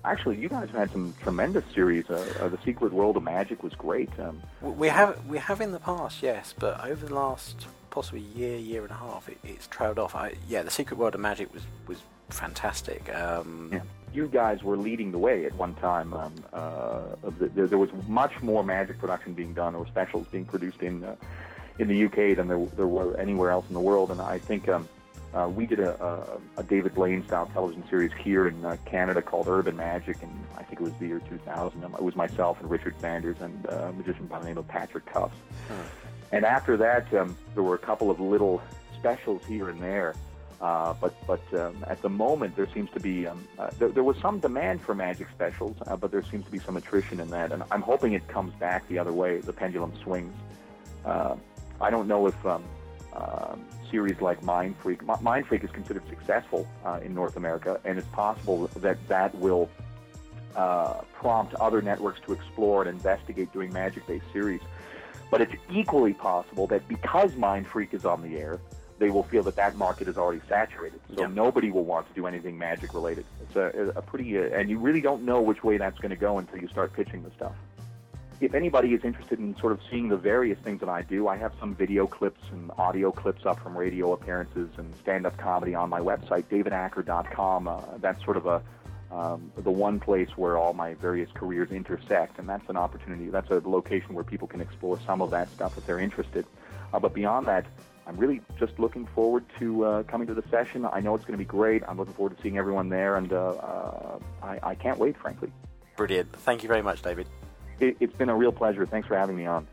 Actually, 0.08 0.38
you 0.38 0.48
guys 0.48 0.70
have 0.70 0.80
had 0.80 0.92
some 0.92 1.14
tremendous 1.22 1.66
series. 1.76 2.10
Uh, 2.10 2.24
uh, 2.40 2.48
the 2.48 2.58
Secret 2.64 2.94
World 2.94 3.18
of 3.18 3.24
Magic 3.24 3.62
was 3.62 3.74
great. 3.74 4.10
Um, 4.18 4.42
We 4.62 4.88
have 4.88 5.26
we 5.26 5.38
have 5.38 5.60
in 5.60 5.74
the 5.74 5.80
past, 5.80 6.24
yes, 6.24 6.54
but 6.58 6.84
over 6.86 7.06
the 7.06 7.14
last 7.14 7.68
possibly 7.90 8.22
year, 8.22 8.58
year 8.58 8.84
and 8.84 8.92
a 8.92 8.96
half, 8.96 9.28
it, 9.28 9.38
it's 9.44 9.68
trailed 9.68 10.00
off. 10.00 10.16
I, 10.16 10.36
yeah, 10.48 10.62
the 10.64 10.72
Secret 10.72 10.98
World 10.98 11.14
of 11.16 11.20
Magic 11.22 11.54
was 11.54 11.64
was 11.88 11.98
fantastic. 12.30 13.14
Um, 13.14 13.70
Yeah. 13.74 13.82
You 14.14 14.28
guys 14.30 14.64
were 14.64 14.78
leading 14.78 15.12
the 15.12 15.18
way 15.18 15.46
at 15.46 15.54
one 15.56 15.76
time. 15.76 16.14
Um, 16.14 16.34
uh, 16.54 17.02
there, 17.56 17.68
there 17.68 17.78
was 17.78 17.90
much 18.08 18.42
more 18.42 18.64
magic 18.64 18.98
production 19.00 19.34
being 19.34 19.54
done, 19.54 19.76
or 19.76 19.86
specials 19.88 20.26
being 20.28 20.46
produced 20.46 20.82
in 20.82 21.04
uh, 21.04 21.16
in 21.80 21.90
the 21.90 22.06
UK 22.06 22.38
than 22.38 22.48
there, 22.48 22.66
there 22.78 22.88
were 22.88 23.18
anywhere 23.18 23.52
else 23.52 23.66
in 23.68 23.74
the 23.74 23.82
world. 23.82 24.10
And 24.10 24.22
I 24.22 24.40
think 24.40 24.70
um, 24.70 24.88
uh, 25.34 25.48
we 25.48 25.66
did 25.66 25.80
a, 25.80 26.02
a, 26.04 26.62
a 26.62 26.64
David 26.64 26.96
Blaine 26.96 27.26
style 27.26 27.48
television 27.54 27.84
series 27.90 28.12
here 28.14 28.48
in 28.48 28.64
uh, 28.66 28.78
Canada 28.86 29.22
called 29.22 29.48
Urban 29.48 29.76
Magic, 29.76 30.18
and 30.22 30.32
I 30.58 30.64
think 30.64 30.80
it 30.80 30.84
was 30.84 30.94
the 31.00 31.08
year 31.08 31.22
2000. 31.30 31.84
Um, 31.84 31.94
It 31.94 32.02
was 32.02 32.16
myself 32.16 32.60
and 32.62 32.70
Richard 32.70 32.96
Sanders 33.00 33.38
and 33.42 33.66
uh, 33.68 33.90
a 33.90 33.94
magician 33.94 34.26
by 34.28 34.40
the 34.40 34.46
name 34.46 34.58
of 34.58 34.68
Patrick 34.68 35.12
Tufts. 35.12 35.38
And 36.32 36.46
after 36.46 36.78
that, 36.78 37.14
um, 37.14 37.36
there 37.54 37.64
were 37.64 37.76
a 37.76 37.80
couple 37.80 38.10
of 38.10 38.20
little 38.20 38.62
specials 38.98 39.46
here 39.46 39.70
and 39.70 39.82
there. 39.82 40.16
Uh, 40.60 40.94
but 41.00 41.14
but 41.28 41.42
um, 41.54 41.86
at 41.88 42.02
the 42.02 42.10
moment, 42.10 42.56
there 42.56 42.68
seems 42.74 42.90
to 42.90 43.00
be 43.00 43.28
um, 43.28 43.48
uh, 43.60 43.70
there, 43.78 43.90
there 43.90 44.04
was 44.04 44.18
some 44.18 44.40
demand 44.40 44.82
for 44.82 44.96
magic 44.96 45.28
specials, 45.30 45.78
uh, 45.86 45.96
but 45.96 46.10
there 46.12 46.24
seems 46.24 46.44
to 46.46 46.52
be 46.52 46.58
some 46.58 46.78
attrition 46.78 47.20
in 47.20 47.30
that, 47.30 47.52
and 47.52 47.62
I'm 47.70 47.84
hoping 47.84 48.14
it 48.14 48.28
comes 48.28 48.54
back 48.56 48.88
the 48.88 48.98
other 48.98 49.14
way. 49.14 49.40
The 49.40 49.54
pendulum 49.54 49.94
swings. 50.02 50.34
Uh, 51.06 51.36
I 51.80 51.92
don't 51.92 52.08
know 52.08 52.26
if 52.26 52.46
um, 52.46 52.64
um 53.18 53.66
series 53.92 54.20
like 54.20 54.42
Mindfreak, 54.42 55.02
Mi- 55.02 55.24
Mindfreak 55.24 55.64
is 55.64 55.72
considered 55.72 56.04
successful 56.10 56.68
uh, 56.86 57.00
in 57.02 57.14
North 57.14 57.38
America, 57.38 57.80
and 57.86 57.98
it's 57.98 58.08
possible 58.10 58.68
that 58.76 58.98
that 59.08 59.34
will 59.36 59.70
uh, 60.56 61.02
prompt 61.14 61.54
other 61.56 61.82
networks 61.82 62.20
to 62.26 62.34
explore 62.34 62.82
and 62.82 62.90
investigate 62.90 63.52
doing 63.54 63.72
magic-based 63.72 64.26
series. 64.34 64.62
But 65.32 65.42
it's 65.42 65.54
equally 65.72 66.14
possible 66.14 66.68
that 66.68 66.88
because 66.88 67.36
Mind 67.36 67.68
Freak 67.68 67.94
is 67.94 68.06
on 68.06 68.22
the 68.22 68.38
air, 68.38 68.60
they 69.00 69.10
will 69.10 69.24
feel 69.24 69.44
that 69.44 69.56
that 69.56 69.76
market 69.78 70.08
is 70.08 70.18
already 70.18 70.42
saturated. 70.50 71.00
So 71.16 71.22
Yeah. 71.22 71.28
nobody 71.28 71.70
will 71.72 71.86
want 71.86 72.08
to 72.08 72.14
do 72.14 72.28
anything 72.28 72.58
magic 72.58 72.94
related. 72.94 73.26
It's 73.44 73.56
a, 73.56 73.94
a 73.96 74.02
pretty, 74.02 74.38
uh, 74.38 74.44
and 74.58 74.70
you 74.70 74.80
really 74.80 75.02
don't 75.02 75.24
know 75.24 75.42
which 75.42 75.64
way 75.64 75.78
that's 75.78 76.00
going 76.00 76.10
to 76.10 76.16
go 76.18 76.40
until 76.40 76.60
you 76.60 76.68
start 76.68 76.94
pitching 76.94 77.24
the 77.24 77.32
stuff. 77.32 77.54
If 78.40 78.54
anybody 78.54 78.94
is 78.94 79.04
interested 79.04 79.40
in 79.40 79.58
sort 79.58 79.72
of 79.72 79.80
seeing 79.90 80.10
the 80.10 80.18
various 80.18 80.60
things 80.60 80.80
that 80.82 80.90
I 80.90 81.02
do, 81.02 81.28
I 81.28 81.38
have 81.38 81.54
some 81.60 81.74
video 81.74 82.06
clips 82.06 82.42
and 82.52 82.70
audio 82.78 83.12
clips 83.12 83.48
up 83.48 83.60
from 83.60 83.76
radio 83.76 84.14
appearances 84.14 84.70
and 84.78 84.94
stand-up 85.02 85.38
comedy 85.38 85.74
on 85.74 85.90
my 85.90 86.00
website, 86.00 86.44
davidacer.com. 86.44 87.68
Uh, 87.68 87.82
that's 88.00 88.24
sort 88.24 88.38
of 88.38 88.46
a 88.46 88.62
um, 89.10 89.52
the 89.58 89.72
one 89.72 90.00
place 90.00 90.30
where 90.36 90.58
all 90.58 90.74
my 90.74 90.94
various 90.96 91.30
careers 91.34 91.72
intersect, 91.72 92.40
and 92.40 92.48
that's 92.48 92.68
an 92.70 92.78
opportunity. 92.78 93.30
That's 93.30 93.50
a 93.50 93.62
location 93.64 94.14
where 94.14 94.24
people 94.24 94.48
can 94.48 94.62
explore 94.62 95.00
some 95.06 95.22
of 95.22 95.32
that 95.32 95.50
stuff 95.50 95.78
if 95.78 95.86
they're 95.86 96.00
interested. 96.00 96.46
Uh, 96.94 97.00
but 97.00 97.14
beyond 97.14 97.48
that, 97.48 97.66
I'm 98.06 98.18
really 98.18 98.42
just 98.60 98.78
looking 98.80 99.06
forward 99.08 99.46
to 99.60 99.86
uh, 99.86 100.04
coming 100.04 100.28
to 100.28 100.34
the 100.34 100.44
session. 100.50 100.86
I 100.92 101.00
know 101.00 101.16
it's 101.16 101.26
going 101.26 101.38
to 101.38 101.44
be 101.44 101.46
great. 101.46 101.84
I'm 101.88 101.98
looking 101.98 102.14
forward 102.14 102.36
to 102.36 102.44
seeing 102.44 102.58
everyone 102.58 102.90
there, 102.90 103.18
and 103.18 103.32
uh, 103.32 103.50
uh, 103.50 104.20
I, 104.44 104.60
I, 104.64 104.76
can't 104.76 105.00
wait, 105.00 105.18
frankly. 105.18 105.52
Brilliant. 105.96 106.32
Thank 106.34 106.64
you 106.64 106.68
very 106.68 106.82
much, 106.82 107.02
David. 107.02 107.28
It, 107.80 107.98
it's 108.00 108.16
been 108.16 108.30
a 108.30 108.36
real 108.36 108.52
pleasure. 108.52 108.86
Thanks 108.86 109.08
for 109.08 109.18
having 109.18 109.36
me 109.36 109.46
on. 109.46 109.68